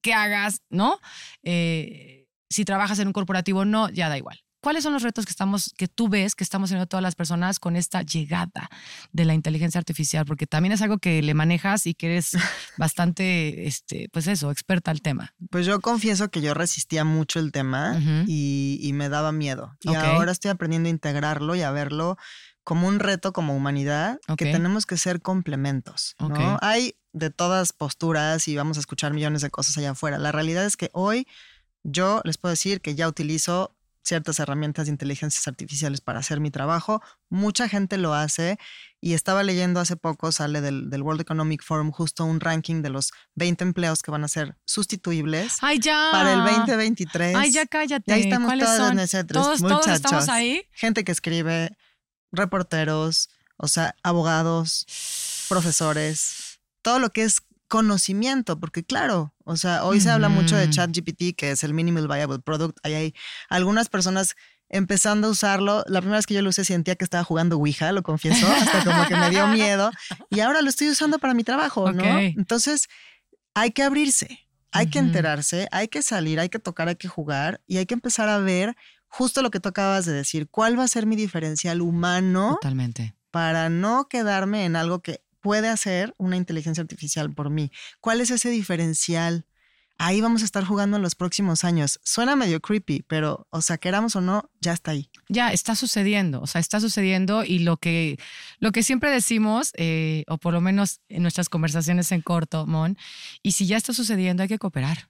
qué 0.00 0.14
hagas, 0.14 0.62
¿no? 0.70 0.98
Eh, 1.42 2.26
si 2.48 2.64
trabajas 2.64 2.98
en 2.98 3.06
un 3.08 3.12
corporativo 3.12 3.60
o 3.60 3.64
no, 3.64 3.88
ya 3.90 4.08
da 4.08 4.18
igual. 4.18 4.42
¿Cuáles 4.60 4.82
son 4.82 4.92
los 4.92 5.02
retos 5.02 5.24
que 5.24 5.30
estamos, 5.30 5.72
que 5.76 5.88
tú 5.88 6.08
ves 6.08 6.34
que 6.34 6.44
estamos 6.44 6.68
teniendo 6.68 6.86
todas 6.86 7.02
las 7.02 7.14
personas 7.14 7.58
con 7.58 7.76
esta 7.76 8.02
llegada 8.02 8.68
de 9.12 9.24
la 9.24 9.34
inteligencia 9.34 9.78
artificial? 9.78 10.26
Porque 10.26 10.46
también 10.46 10.72
es 10.72 10.82
algo 10.82 10.98
que 10.98 11.22
le 11.22 11.34
manejas 11.34 11.86
y 11.86 11.94
que 11.94 12.06
eres 12.06 12.32
bastante, 12.78 13.66
este, 13.66 14.08
pues 14.12 14.26
eso, 14.26 14.50
experta 14.50 14.90
al 14.90 15.00
tema. 15.00 15.34
Pues 15.50 15.66
yo 15.66 15.80
confieso 15.80 16.30
que 16.30 16.42
yo 16.42 16.52
resistía 16.54 17.04
mucho 17.04 17.38
el 17.38 17.52
tema 17.52 17.98
y, 18.26 18.90
me 18.90 19.08
daba 19.08 19.32
miedo. 19.32 19.76
Y 19.80 19.94
ahora 19.94 20.32
estoy 20.32 20.50
aprendiendo 20.50 20.88
a 20.88 20.90
integrarlo 20.90 21.54
y 21.54 21.62
a 21.62 21.70
verlo 21.70 22.18
como 22.64 22.86
un 22.86 22.98
reto 22.98 23.32
como 23.32 23.56
humanidad 23.56 24.20
que 24.36 24.52
tenemos 24.52 24.84
que 24.84 24.96
ser 24.96 25.22
complementos. 25.22 26.16
¿no? 26.18 26.58
Hay 26.60 26.96
de 27.12 27.30
todas 27.30 27.72
posturas 27.72 28.46
y 28.46 28.56
vamos 28.56 28.76
a 28.76 28.80
escuchar 28.80 29.14
millones 29.14 29.42
de 29.42 29.50
cosas 29.50 29.78
allá 29.78 29.92
afuera. 29.92 30.18
La 30.18 30.32
realidad 30.32 30.64
es 30.64 30.76
que 30.76 30.90
hoy 30.92 31.26
yo 31.82 32.20
les 32.24 32.36
puedo 32.36 32.50
decir 32.50 32.80
que 32.80 32.94
ya 32.94 33.08
utilizo 33.08 33.74
ciertas 34.10 34.40
herramientas 34.40 34.86
de 34.86 34.90
inteligencias 34.90 35.46
artificiales 35.46 36.00
para 36.00 36.18
hacer 36.18 36.40
mi 36.40 36.50
trabajo. 36.50 37.00
Mucha 37.28 37.68
gente 37.68 37.96
lo 37.96 38.12
hace 38.12 38.58
y 39.00 39.14
estaba 39.14 39.44
leyendo 39.44 39.78
hace 39.78 39.96
poco, 39.96 40.32
sale 40.32 40.60
del, 40.60 40.90
World 41.00 41.20
Economic 41.20 41.62
Forum 41.62 41.92
justo 41.92 42.24
un 42.24 42.40
ranking 42.40 42.82
de 42.82 42.90
los 42.90 43.12
20 43.36 43.62
empleos 43.62 44.02
que 44.02 44.10
van 44.10 44.24
a 44.24 44.28
ser 44.28 44.56
sustituibles 44.64 45.58
para 45.60 46.32
el 46.32 46.40
2023. 46.40 47.36
Ay, 47.36 47.52
ya 47.52 47.66
cállate. 47.66 48.12
ahí 48.12 48.22
estamos 48.22 48.52
todos 48.58 48.94
nosotros, 48.94 49.44
¿Todos, 49.44 49.62
muchachos. 49.62 49.84
Todos 49.84 49.96
estamos 49.96 50.28
ahí. 50.28 50.66
Gente 50.72 51.04
que 51.04 51.12
escribe, 51.12 51.70
reporteros, 52.32 53.30
o 53.56 53.68
sea, 53.68 53.94
abogados, 54.02 54.86
profesores, 55.48 56.58
todo 56.82 56.98
lo 56.98 57.10
que 57.10 57.22
es 57.22 57.42
conocimiento, 57.70 58.58
porque 58.58 58.84
claro, 58.84 59.32
o 59.44 59.56
sea, 59.56 59.84
hoy 59.84 60.00
se 60.00 60.10
habla 60.10 60.28
mucho 60.28 60.56
de 60.56 60.68
ChatGPT, 60.68 61.36
que 61.36 61.52
es 61.52 61.64
el 61.64 61.72
Minimal 61.72 62.08
Viable 62.08 62.40
Product. 62.40 62.76
Ahí 62.82 62.94
hay 62.94 63.14
algunas 63.48 63.88
personas 63.88 64.34
empezando 64.68 65.28
a 65.28 65.30
usarlo. 65.30 65.84
La 65.86 66.00
primera 66.00 66.18
vez 66.18 66.26
que 66.26 66.34
yo 66.34 66.42
lo 66.42 66.50
usé 66.50 66.64
sentía 66.64 66.96
que 66.96 67.04
estaba 67.04 67.22
jugando 67.22 67.56
Ouija, 67.56 67.92
lo 67.92 68.02
confieso, 68.02 68.46
hasta 68.46 68.84
como 68.84 69.06
que 69.06 69.16
me 69.16 69.30
dio 69.30 69.46
miedo. 69.46 69.90
Y 70.30 70.40
ahora 70.40 70.62
lo 70.62 70.68
estoy 70.68 70.90
usando 70.90 71.20
para 71.20 71.32
mi 71.32 71.44
trabajo, 71.44 71.92
¿no? 71.92 72.04
Entonces, 72.18 72.88
hay 73.54 73.70
que 73.70 73.84
abrirse, 73.84 74.40
hay 74.72 74.88
que 74.88 74.98
enterarse, 74.98 75.68
hay 75.70 75.86
que 75.86 76.02
salir, 76.02 76.40
hay 76.40 76.48
que 76.48 76.58
tocar, 76.58 76.88
hay 76.88 76.96
que 76.96 77.08
jugar 77.08 77.60
y 77.68 77.76
hay 77.76 77.86
que 77.86 77.94
empezar 77.94 78.28
a 78.28 78.38
ver 78.38 78.76
justo 79.06 79.42
lo 79.42 79.50
que 79.52 79.60
tú 79.60 79.68
acabas 79.68 80.06
de 80.06 80.12
decir. 80.12 80.48
¿Cuál 80.50 80.76
va 80.76 80.82
a 80.82 80.88
ser 80.88 81.06
mi 81.06 81.14
diferencial 81.14 81.80
humano? 81.80 82.58
Totalmente. 82.60 83.14
Para 83.30 83.68
no 83.68 84.08
quedarme 84.08 84.64
en 84.64 84.74
algo 84.74 85.02
que 85.02 85.22
puede 85.40 85.68
hacer 85.68 86.14
una 86.18 86.36
inteligencia 86.36 86.82
artificial 86.82 87.32
por 87.32 87.50
mí? 87.50 87.70
¿Cuál 88.00 88.20
es 88.20 88.30
ese 88.30 88.50
diferencial? 88.50 89.46
Ahí 89.98 90.22
vamos 90.22 90.40
a 90.40 90.46
estar 90.46 90.64
jugando 90.64 90.96
en 90.96 91.02
los 91.02 91.14
próximos 91.14 91.62
años. 91.62 92.00
Suena 92.04 92.34
medio 92.34 92.60
creepy, 92.60 93.04
pero, 93.06 93.46
o 93.50 93.60
sea, 93.60 93.76
queramos 93.76 94.16
o 94.16 94.22
no, 94.22 94.50
ya 94.58 94.72
está 94.72 94.92
ahí. 94.92 95.10
Ya 95.28 95.52
está 95.52 95.74
sucediendo, 95.74 96.40
o 96.40 96.46
sea, 96.46 96.58
está 96.58 96.80
sucediendo 96.80 97.44
y 97.44 97.58
lo 97.58 97.76
que, 97.76 98.18
lo 98.60 98.72
que 98.72 98.82
siempre 98.82 99.10
decimos, 99.10 99.72
eh, 99.76 100.24
o 100.26 100.38
por 100.38 100.54
lo 100.54 100.62
menos 100.62 101.00
en 101.10 101.20
nuestras 101.20 101.50
conversaciones 101.50 102.12
en 102.12 102.22
corto, 102.22 102.66
Mon, 102.66 102.96
y 103.42 103.52
si 103.52 103.66
ya 103.66 103.76
está 103.76 103.92
sucediendo, 103.92 104.42
hay 104.42 104.48
que 104.48 104.58
cooperar 104.58 105.09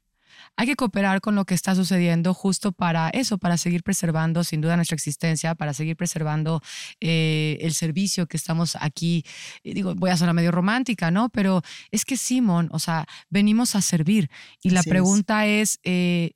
hay 0.56 0.66
que 0.66 0.76
cooperar 0.76 1.20
con 1.20 1.34
lo 1.34 1.44
que 1.44 1.54
está 1.54 1.74
sucediendo 1.74 2.34
justo 2.34 2.72
para 2.72 3.08
eso, 3.10 3.38
para 3.38 3.56
seguir 3.56 3.82
preservando 3.82 4.44
sin 4.44 4.60
duda 4.60 4.76
nuestra 4.76 4.94
existencia, 4.94 5.54
para 5.54 5.72
seguir 5.72 5.96
preservando 5.96 6.60
eh, 7.00 7.58
el 7.60 7.72
servicio 7.72 8.26
que 8.26 8.36
estamos 8.36 8.76
aquí. 8.80 9.24
Digo, 9.64 9.94
voy 9.94 10.10
a 10.10 10.16
sonar 10.16 10.34
medio 10.34 10.50
romántica, 10.50 11.10
¿no? 11.10 11.30
Pero 11.30 11.62
es 11.90 12.04
que 12.04 12.16
Simón, 12.16 12.68
o 12.72 12.78
sea, 12.78 13.06
venimos 13.30 13.74
a 13.74 13.80
servir. 13.80 14.30
Y 14.62 14.70
la 14.70 14.82
pregunta 14.82 15.46
es, 15.46 15.80
eh, 15.82 16.32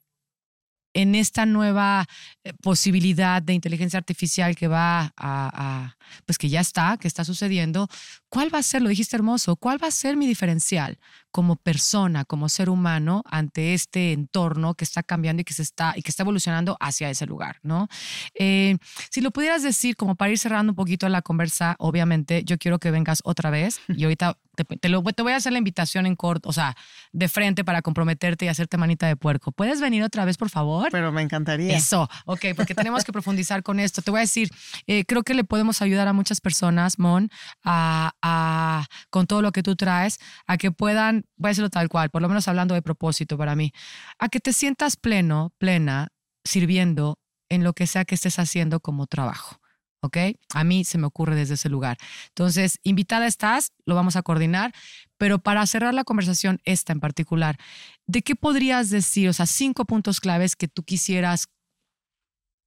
en 0.94 1.14
esta 1.14 1.44
nueva 1.44 2.06
eh, 2.44 2.52
posibilidad 2.62 3.42
de 3.42 3.52
inteligencia 3.52 3.98
artificial 3.98 4.56
que 4.56 4.68
va 4.68 5.12
a, 5.16 5.96
pues 6.24 6.38
que 6.38 6.48
ya 6.48 6.60
está, 6.60 6.96
que 6.96 7.08
está 7.08 7.24
sucediendo, 7.24 7.88
¿cuál 8.28 8.54
va 8.54 8.58
a 8.58 8.62
ser, 8.62 8.80
lo 8.80 8.88
dijiste 8.88 9.16
hermoso, 9.16 9.56
cuál 9.56 9.82
va 9.82 9.88
a 9.88 9.90
ser 9.90 10.16
mi 10.16 10.26
diferencial 10.26 10.98
como 11.30 11.56
persona, 11.56 12.24
como 12.24 12.48
ser 12.48 12.70
humano 12.70 13.24
ante 13.26 13.74
este 13.74 14.12
entorno 14.12 14.74
que 14.74 14.84
está 14.84 15.02
cambiando 15.02 15.42
y 15.42 15.44
que 15.44 15.52
se 15.52 15.62
está 15.62 15.92
y 15.96 16.02
que 16.02 16.10
está 16.10 16.22
evolucionando 16.22 16.76
hacia 16.78 17.10
ese 17.10 17.26
lugar, 17.26 17.58
¿no? 17.62 17.88
Eh, 18.34 18.76
si 19.10 19.20
lo 19.20 19.32
pudieras 19.32 19.62
decir 19.62 19.96
como 19.96 20.14
para 20.14 20.30
ir 20.30 20.38
cerrando 20.38 20.70
un 20.72 20.76
poquito 20.76 21.08
la 21.08 21.22
conversa, 21.22 21.74
obviamente 21.78 22.44
yo 22.44 22.56
quiero 22.56 22.78
que 22.78 22.92
vengas 22.92 23.20
otra 23.24 23.50
vez 23.50 23.80
y 23.88 24.04
ahorita 24.04 24.38
te, 24.54 24.88
lo, 24.88 25.02
te 25.02 25.22
voy 25.22 25.32
a 25.32 25.36
hacer 25.36 25.52
la 25.52 25.58
invitación 25.58 26.06
en 26.06 26.16
corto, 26.16 26.48
o 26.48 26.52
sea, 26.52 26.76
de 27.12 27.28
frente 27.28 27.64
para 27.64 27.82
comprometerte 27.82 28.44
y 28.44 28.48
hacerte 28.48 28.76
manita 28.76 29.06
de 29.06 29.16
puerco. 29.16 29.52
¿Puedes 29.52 29.80
venir 29.80 30.02
otra 30.02 30.24
vez, 30.24 30.36
por 30.36 30.50
favor? 30.50 30.88
Pero 30.92 31.12
me 31.12 31.22
encantaría. 31.22 31.76
Eso, 31.76 32.08
ok, 32.26 32.46
porque 32.56 32.74
tenemos 32.74 33.04
que 33.04 33.12
profundizar 33.12 33.62
con 33.62 33.80
esto. 33.80 34.02
Te 34.02 34.10
voy 34.10 34.18
a 34.18 34.20
decir, 34.22 34.50
eh, 34.86 35.04
creo 35.04 35.22
que 35.22 35.34
le 35.34 35.44
podemos 35.44 35.82
ayudar 35.82 36.08
a 36.08 36.12
muchas 36.12 36.40
personas, 36.40 36.98
Mon, 36.98 37.30
a, 37.64 38.86
con 39.10 39.26
todo 39.26 39.42
lo 39.42 39.52
que 39.52 39.62
tú 39.62 39.76
traes, 39.76 40.18
a 40.46 40.56
que 40.56 40.70
puedan, 40.70 41.24
voy 41.36 41.48
a 41.48 41.50
decirlo 41.50 41.70
tal 41.70 41.88
cual, 41.88 42.10
por 42.10 42.22
lo 42.22 42.28
menos 42.28 42.48
hablando 42.48 42.74
de 42.74 42.82
propósito 42.82 43.36
para 43.36 43.54
mí, 43.56 43.72
a 44.18 44.28
que 44.28 44.40
te 44.40 44.52
sientas 44.52 44.96
pleno, 44.96 45.52
plena, 45.58 46.08
sirviendo 46.44 47.18
en 47.48 47.64
lo 47.64 47.72
que 47.72 47.86
sea 47.86 48.04
que 48.04 48.14
estés 48.14 48.38
haciendo 48.38 48.80
como 48.80 49.06
trabajo. 49.06 49.60
¿Ok? 50.04 50.18
A 50.52 50.64
mí 50.64 50.84
se 50.84 50.98
me 50.98 51.06
ocurre 51.06 51.34
desde 51.34 51.54
ese 51.54 51.68
lugar. 51.68 51.96
Entonces, 52.28 52.78
invitada 52.82 53.26
estás, 53.26 53.72
lo 53.86 53.94
vamos 53.94 54.16
a 54.16 54.22
coordinar, 54.22 54.72
pero 55.18 55.38
para 55.38 55.66
cerrar 55.66 55.94
la 55.94 56.04
conversación, 56.04 56.60
esta 56.64 56.92
en 56.92 57.00
particular, 57.00 57.58
¿de 58.06 58.22
qué 58.22 58.36
podrías 58.36 58.90
decir, 58.90 59.28
o 59.28 59.32
sea, 59.32 59.46
cinco 59.46 59.84
puntos 59.84 60.20
claves 60.20 60.56
que 60.56 60.68
tú 60.68 60.82
quisieras 60.82 61.48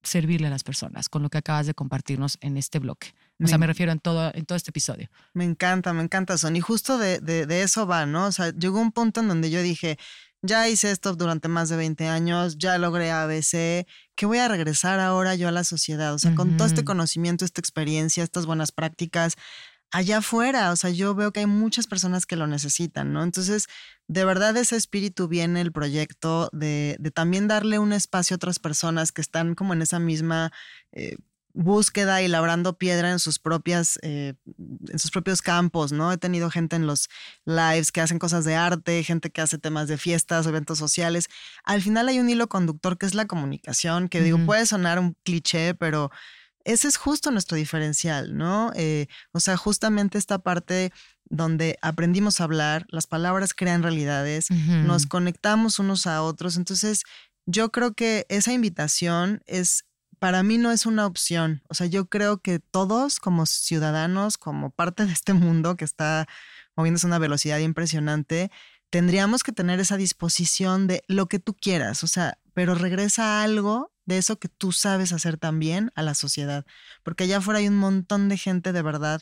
servirle 0.02 0.46
a 0.46 0.50
las 0.50 0.62
personas 0.62 1.08
con 1.08 1.22
lo 1.22 1.28
que 1.28 1.38
acabas 1.38 1.66
de 1.66 1.74
compartirnos 1.74 2.38
en 2.40 2.56
este 2.56 2.78
bloque? 2.78 3.14
O 3.40 3.46
sea, 3.46 3.56
me 3.56 3.68
refiero 3.68 3.92
en 3.92 4.00
todo, 4.00 4.32
en 4.34 4.44
todo 4.46 4.56
este 4.56 4.70
episodio. 4.70 5.08
Me 5.32 5.44
encanta, 5.44 5.92
me 5.92 6.02
encanta, 6.02 6.36
Son. 6.38 6.56
Y 6.56 6.60
justo 6.60 6.98
de, 6.98 7.20
de, 7.20 7.46
de 7.46 7.62
eso 7.62 7.86
va, 7.86 8.04
¿no? 8.04 8.26
O 8.26 8.32
sea, 8.32 8.50
llegó 8.50 8.80
un 8.80 8.90
punto 8.90 9.20
en 9.20 9.28
donde 9.28 9.48
yo 9.48 9.62
dije, 9.62 9.96
ya 10.42 10.68
hice 10.68 10.90
esto 10.90 11.14
durante 11.14 11.48
más 11.48 11.68
de 11.68 11.76
20 11.76 12.06
años, 12.06 12.58
ya 12.58 12.78
logré 12.78 13.10
ABC, 13.10 13.86
¿qué 14.14 14.26
voy 14.26 14.38
a 14.38 14.48
regresar 14.48 15.00
ahora 15.00 15.34
yo 15.34 15.48
a 15.48 15.52
la 15.52 15.64
sociedad? 15.64 16.14
O 16.14 16.18
sea, 16.18 16.34
con 16.34 16.56
todo 16.56 16.66
este 16.66 16.84
conocimiento, 16.84 17.44
esta 17.44 17.60
experiencia, 17.60 18.22
estas 18.22 18.46
buenas 18.46 18.72
prácticas, 18.72 19.34
allá 19.90 20.18
afuera, 20.18 20.70
o 20.70 20.76
sea, 20.76 20.90
yo 20.90 21.14
veo 21.14 21.32
que 21.32 21.40
hay 21.40 21.46
muchas 21.46 21.86
personas 21.86 22.26
que 22.26 22.36
lo 22.36 22.46
necesitan, 22.46 23.12
¿no? 23.12 23.22
Entonces, 23.22 23.66
de 24.06 24.24
verdad 24.24 24.56
ese 24.56 24.76
espíritu 24.76 25.28
viene 25.28 25.60
el 25.60 25.72
proyecto 25.72 26.50
de, 26.52 26.96
de 26.98 27.10
también 27.10 27.48
darle 27.48 27.78
un 27.78 27.92
espacio 27.92 28.34
a 28.34 28.36
otras 28.36 28.58
personas 28.58 29.12
que 29.12 29.20
están 29.20 29.54
como 29.54 29.72
en 29.72 29.82
esa 29.82 29.98
misma... 29.98 30.52
Eh, 30.92 31.16
búsqueda 31.54 32.22
y 32.22 32.28
labrando 32.28 32.78
piedra 32.78 33.10
en 33.10 33.18
sus 33.18 33.38
propias, 33.38 33.98
eh, 34.02 34.34
en 34.88 34.98
sus 34.98 35.10
propios 35.10 35.42
campos, 35.42 35.92
¿no? 35.92 36.12
He 36.12 36.18
tenido 36.18 36.50
gente 36.50 36.76
en 36.76 36.86
los 36.86 37.08
lives 37.44 37.90
que 37.90 38.00
hacen 38.00 38.18
cosas 38.18 38.44
de 38.44 38.54
arte, 38.54 39.02
gente 39.02 39.30
que 39.30 39.40
hace 39.40 39.58
temas 39.58 39.88
de 39.88 39.98
fiestas, 39.98 40.46
eventos 40.46 40.78
sociales. 40.78 41.28
Al 41.64 41.82
final 41.82 42.08
hay 42.08 42.20
un 42.20 42.30
hilo 42.30 42.48
conductor 42.48 42.98
que 42.98 43.06
es 43.06 43.14
la 43.14 43.26
comunicación, 43.26 44.08
que 44.08 44.22
digo, 44.22 44.38
puede 44.46 44.66
sonar 44.66 44.98
un 44.98 45.16
cliché, 45.24 45.74
pero 45.74 46.10
ese 46.64 46.86
es 46.86 46.96
justo 46.96 47.30
nuestro 47.30 47.56
diferencial, 47.56 48.36
¿no? 48.36 48.72
Eh, 48.74 49.06
o 49.32 49.40
sea, 49.40 49.56
justamente 49.56 50.18
esta 50.18 50.38
parte 50.38 50.92
donde 51.30 51.78
aprendimos 51.82 52.40
a 52.40 52.44
hablar, 52.44 52.86
las 52.90 53.06
palabras 53.06 53.54
crean 53.54 53.82
realidades, 53.82 54.50
nos 54.50 55.06
conectamos 55.06 55.78
unos 55.78 56.06
a 56.06 56.22
otros. 56.22 56.56
Entonces, 56.56 57.02
yo 57.46 57.70
creo 57.70 57.94
que 57.94 58.26
esa 58.28 58.52
invitación 58.52 59.42
es 59.46 59.84
para 60.18 60.42
mí 60.42 60.58
no 60.58 60.72
es 60.72 60.86
una 60.86 61.06
opción. 61.06 61.62
O 61.68 61.74
sea, 61.74 61.86
yo 61.86 62.06
creo 62.06 62.38
que 62.38 62.58
todos 62.58 63.20
como 63.20 63.46
ciudadanos, 63.46 64.36
como 64.38 64.70
parte 64.70 65.06
de 65.06 65.12
este 65.12 65.32
mundo 65.32 65.76
que 65.76 65.84
está 65.84 66.26
moviéndose 66.76 67.06
a 67.06 67.08
una 67.08 67.18
velocidad 67.18 67.58
impresionante, 67.58 68.50
tendríamos 68.90 69.42
que 69.42 69.52
tener 69.52 69.80
esa 69.80 69.96
disposición 69.96 70.86
de 70.86 71.02
lo 71.08 71.26
que 71.26 71.38
tú 71.38 71.54
quieras, 71.54 72.04
o 72.04 72.06
sea, 72.06 72.38
pero 72.54 72.74
regresa 72.74 73.42
algo 73.42 73.92
de 74.06 74.18
eso 74.18 74.38
que 74.38 74.48
tú 74.48 74.72
sabes 74.72 75.12
hacer 75.12 75.36
también 75.36 75.92
a 75.94 76.02
la 76.02 76.14
sociedad, 76.14 76.64
porque 77.02 77.24
allá 77.24 77.38
afuera 77.38 77.58
hay 77.58 77.68
un 77.68 77.76
montón 77.76 78.28
de 78.28 78.38
gente 78.38 78.72
de 78.72 78.82
verdad 78.82 79.20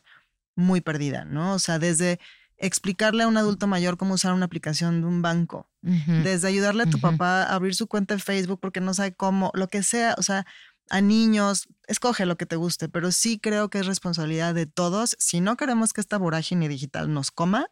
muy 0.55 0.81
perdida, 0.81 1.25
¿no? 1.25 1.55
O 1.55 1.59
sea, 1.59 1.79
desde 1.79 2.21
explicarle 2.59 3.25
a 3.25 3.29
un 3.29 3.37
adulto 3.37 3.67
mayor 3.67 3.97
cómo 3.97 4.15
usar 4.15 4.33
una 4.33 4.47
aplicación 4.47 5.01
de 5.01 5.07
un 5.07 5.23
banco, 5.23 5.69
desde 5.83 6.49
ayudarle 6.49 6.85
a 6.85 6.91
tu 6.91 6.99
papá 6.99 7.45
a 7.45 7.55
abrir 7.55 7.75
su 7.75 7.87
cuenta 7.87 8.15
de 8.15 8.21
Facebook 8.21 8.59
porque 8.61 8.81
no 8.81 8.95
sabe 8.95 9.15
cómo, 9.15 9.53
lo 9.55 9.69
que 9.69 9.83
sea, 9.83 10.15
o 10.19 10.23
sea, 10.23 10.47
a 10.91 11.01
niños, 11.01 11.69
escoge 11.87 12.27
lo 12.27 12.37
que 12.37 12.47
te 12.47 12.57
guste, 12.57 12.89
pero 12.89 13.13
sí 13.13 13.39
creo 13.39 13.71
que 13.71 13.79
es 13.81 13.87
responsabilidad 13.87 14.55
de 14.55 14.67
todos, 14.67 15.17
si 15.19 15.41
no 15.41 15.57
queremos 15.57 15.93
que 15.93 16.01
esta 16.01 16.19
vorágine 16.19 16.69
digital 16.69 17.13
nos 17.13 17.31
coma, 17.31 17.67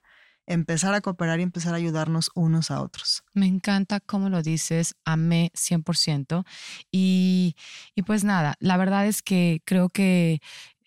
empezar 0.46 0.94
a 0.94 1.00
cooperar 1.00 1.40
y 1.40 1.42
empezar 1.42 1.74
a 1.74 1.78
ayudarnos 1.78 2.30
unos 2.34 2.70
a 2.70 2.82
otros. 2.82 3.22
Me 3.32 3.46
encanta 3.46 4.00
cómo 4.00 4.28
lo 4.28 4.42
dices, 4.42 4.94
amé 5.04 5.50
100%. 5.54 6.44
Y, 6.90 7.56
y 7.94 8.02
pues 8.02 8.24
nada, 8.24 8.54
la 8.60 8.76
verdad 8.76 9.06
es 9.06 9.22
que 9.22 9.62
creo 9.64 9.88
que 9.88 10.40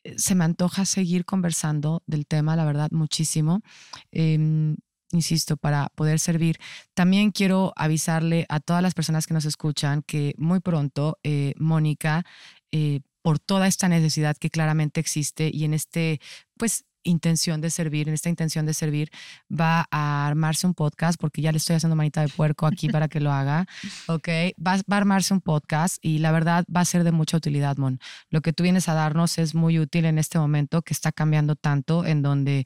eh, 0.04 0.14
se 0.18 0.36
me 0.36 0.46
antoja 0.46 0.86
seguir 0.86 1.26
conversando 1.26 2.04
del 2.06 2.28
tema, 2.28 2.56
la 2.56 2.66
verdad, 2.66 2.90
muchísimo. 2.92 3.62
Em, 4.12 4.78
insisto, 5.12 5.58
para 5.58 5.90
poder 5.96 6.20
servir. 6.20 6.58
También 6.94 7.32
quiero 7.32 7.74
avisarle 7.76 8.46
a 8.50 8.60
todas 8.60 8.82
las 8.82 8.94
personas 8.94 9.28
que 9.28 9.34
nos 9.34 9.46
escuchan 9.46 10.04
que 10.04 10.34
muy 10.38 10.60
pronto 10.60 11.18
eh, 11.24 11.54
Mónica, 11.58 12.26
eh, 12.72 13.02
por 13.22 13.40
toda 13.40 13.68
esta 13.68 13.90
necesidad 13.90 14.38
que 14.38 14.50
claramente 14.50 15.00
existe 15.00 15.50
y 15.54 15.66
en 15.66 15.74
este, 15.74 16.20
pues, 16.58 16.86
intención 17.08 17.62
de 17.62 17.70
servir, 17.70 18.08
en 18.08 18.14
esta 18.14 18.30
intención 18.30 18.66
de 18.66 18.74
servir, 18.74 19.10
va 19.50 19.88
a 19.92 20.28
armarse 20.28 20.68
un 20.68 20.74
podcast, 20.74 21.20
porque 21.20 21.42
ya 21.42 21.52
le 21.52 21.58
estoy 21.58 21.76
haciendo 21.76 21.96
manita 21.96 22.22
de 22.22 22.30
puerco 22.30 22.66
aquí 22.66 22.90
para 22.90 23.08
que 23.08 23.20
lo 23.20 23.32
haga, 23.32 23.66
¿ok? 24.08 24.28
Va, 24.66 24.78
va, 24.78 24.96
a 24.96 24.98
armarse 24.98 25.34
un 25.34 25.42
podcast 25.42 25.98
y 26.02 26.20
la 26.20 26.32
verdad 26.32 26.66
va 26.74 26.82
a 26.82 26.86
ser 26.86 27.04
de 27.04 27.12
mucha 27.12 27.38
utilidad, 27.38 27.78
Mon. 27.78 28.00
Lo 28.30 28.42
que 28.42 28.54
tú 28.54 28.64
vienes 28.64 28.90
a 28.90 28.94
darnos 28.94 29.38
es 29.38 29.56
muy 29.56 29.80
útil 29.80 30.06
en 30.06 30.18
este 30.18 30.40
momento 30.40 30.82
que 30.82 30.94
está 30.94 31.12
cambiando 31.12 31.56
tanto, 31.56 32.06
en 32.06 32.22
donde 32.22 32.66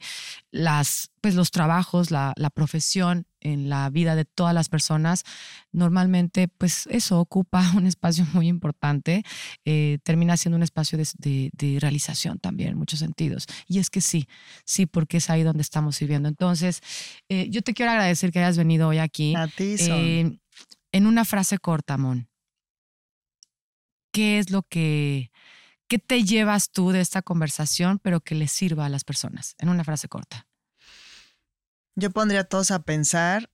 las, 0.50 1.10
pues 1.20 1.34
los 1.34 1.50
trabajos, 1.50 2.10
la, 2.10 2.32
la 2.36 2.50
profesión 2.50 3.26
en 3.42 3.68
la 3.68 3.88
vida 3.90 4.14
de 4.14 4.24
todas 4.24 4.54
las 4.54 4.68
personas, 4.68 5.24
normalmente 5.72 6.48
pues 6.48 6.86
eso 6.90 7.20
ocupa 7.20 7.62
un 7.76 7.86
espacio 7.86 8.26
muy 8.32 8.48
importante, 8.48 9.24
eh, 9.64 9.98
termina 10.02 10.36
siendo 10.36 10.56
un 10.56 10.62
espacio 10.62 10.98
de, 10.98 11.50
de, 11.52 11.80
realización 11.80 12.38
también 12.38 12.70
en 12.70 12.78
muchos 12.78 13.00
sentidos. 13.00 13.46
Y 13.66 13.78
es 13.78 13.90
que 13.90 14.00
sí, 14.00 14.28
sí, 14.64 14.86
porque 14.86 15.18
es 15.18 15.30
ahí 15.30 15.42
donde 15.42 15.62
estamos 15.62 15.98
viviendo. 15.98 16.28
Entonces, 16.28 16.80
eh, 17.28 17.48
yo 17.50 17.62
te 17.62 17.74
quiero 17.74 17.92
agradecer 17.92 18.32
que 18.32 18.38
hayas 18.38 18.56
venido 18.56 18.88
hoy 18.88 18.98
aquí. 18.98 19.34
A 19.36 19.48
ti, 19.48 19.76
eh, 19.78 20.38
en 20.92 21.06
una 21.06 21.24
frase 21.24 21.58
corta, 21.58 21.96
Mon. 21.98 22.28
¿Qué 24.12 24.38
es 24.38 24.50
lo 24.50 24.62
que, 24.62 25.30
qué 25.88 25.98
te 25.98 26.22
llevas 26.22 26.70
tú 26.70 26.90
de 26.90 27.00
esta 27.00 27.22
conversación, 27.22 27.98
pero 27.98 28.20
que 28.20 28.34
le 28.34 28.46
sirva 28.46 28.84
a 28.84 28.88
las 28.90 29.04
personas? 29.04 29.54
En 29.58 29.70
una 29.70 29.84
frase 29.84 30.08
corta. 30.08 30.46
Yo 31.94 32.10
pondría 32.10 32.40
a 32.40 32.44
todos 32.44 32.70
a 32.70 32.82
pensar 32.82 33.50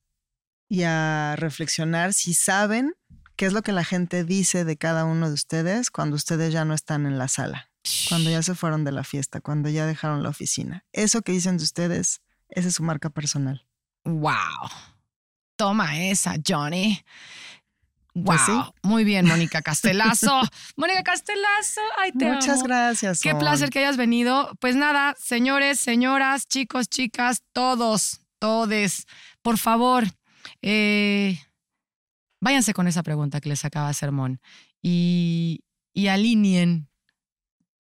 y 0.69 0.83
a 0.83 1.35
reflexionar 1.37 2.13
si 2.13 2.35
saben 2.35 2.95
qué 3.37 3.47
es 3.47 3.53
lo 3.53 3.63
que 3.63 3.73
la 3.73 3.85
gente 3.85 4.25
dice 4.25 4.65
de 4.65 4.77
cada 4.77 5.05
uno 5.05 5.29
de 5.29 5.35
ustedes 5.35 5.91
cuando 5.91 6.17
ustedes 6.17 6.53
ya 6.53 6.65
no 6.65 6.75
están 6.75 7.07
en 7.07 7.19
la 7.19 7.29
sala, 7.29 7.71
cuando 8.09 8.31
ya 8.31 8.43
se 8.43 8.55
fueron 8.55 8.85
de 8.85 8.93
la 8.93 9.05
fiesta, 9.05 9.41
cuando 9.41 9.69
ya 9.69 9.87
dejaron 9.87 10.23
la 10.23 10.29
oficina. 10.29 10.85
Eso 10.93 11.23
que 11.23 11.33
dicen 11.33 11.57
de 11.57 11.65
ustedes, 11.65 12.21
esa 12.49 12.69
es 12.69 12.75
su 12.75 12.83
marca 12.83 13.11
personal. 13.11 13.67
¡Wow! 14.05 14.35
Toma 15.57 15.99
esa, 16.05 16.37
Johnny. 16.47 17.05
Pues 18.25 18.41
wow, 18.49 18.75
muy 18.83 19.05
bien, 19.05 19.27
Mónica 19.27 19.63
Castelazo. 19.63 20.41
Mónica 20.77 21.03
Castelazo, 21.05 21.81
ay 21.99 22.13
te 22.13 22.25
Muchas 22.25 22.63
gracias. 22.63 23.21
Qué 23.21 23.35
placer 23.35 23.71
que 23.71 23.81
hayas 23.81 23.97
venido. 23.97 24.51
Pues 24.61 24.77
nada, 24.77 25.15
señores, 25.19 25.79
señoras, 25.79 26.49
chicos, 26.49 26.89
chicas, 26.89 27.43
todos, 27.53 28.21
todes, 28.39 29.07
por 29.43 29.59
favor, 29.59 30.05
eh, 30.63 31.39
váyanse 32.41 32.75
con 32.75 32.87
esa 32.87 33.03
pregunta 33.03 33.41
que 33.41 33.49
les 33.49 33.65
acaba 33.65 33.93
Mon 34.11 34.41
y, 34.83 35.65
y 35.93 36.09
alineen 36.09 36.89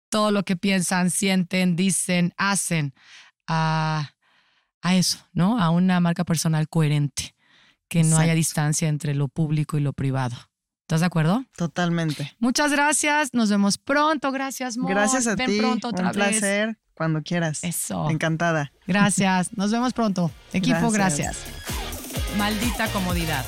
todo 0.09 0.31
lo 0.31 0.45
que 0.45 0.57
piensan, 0.57 1.11
sienten, 1.11 1.77
dicen, 1.77 2.33
hacen 2.37 2.95
a, 3.47 4.15
a 4.83 4.95
eso, 4.97 5.19
¿no? 5.33 5.61
A 5.61 5.71
una 5.71 6.01
marca 6.01 6.25
personal 6.25 6.69
coherente, 6.69 7.35
que 7.89 8.03
no 8.03 8.19
haya 8.19 8.35
distancia 8.35 8.89
entre 8.89 9.15
lo 9.15 9.29
público 9.29 9.77
y 9.77 9.81
lo 9.81 9.93
privado. 9.93 10.37
¿Estás 10.83 11.01
de 11.01 11.07
acuerdo? 11.07 11.45
Totalmente. 11.57 12.33
Muchas 12.39 12.71
gracias. 12.71 13.35
Nos 13.35 13.51
vemos 13.51 13.77
pronto. 13.77 14.31
Gracias, 14.31 14.77
Mon. 14.77 14.89
Gracias 14.89 15.27
a 15.27 15.35
Ven 15.35 15.59
pronto 15.59 15.89
otra 15.89 16.07
Un 16.07 16.13
placer. 16.13 16.79
Cuando 16.97 17.23
quieras. 17.23 17.63
Eso. 17.63 18.09
Encantada. 18.11 18.73
Gracias. 18.87 19.57
Nos 19.57 19.71
vemos 19.71 19.93
pronto. 19.93 20.31
Equipo, 20.53 20.91
gracias. 20.91 21.37
Maldita 22.39 22.89
comodidad. 22.89 23.45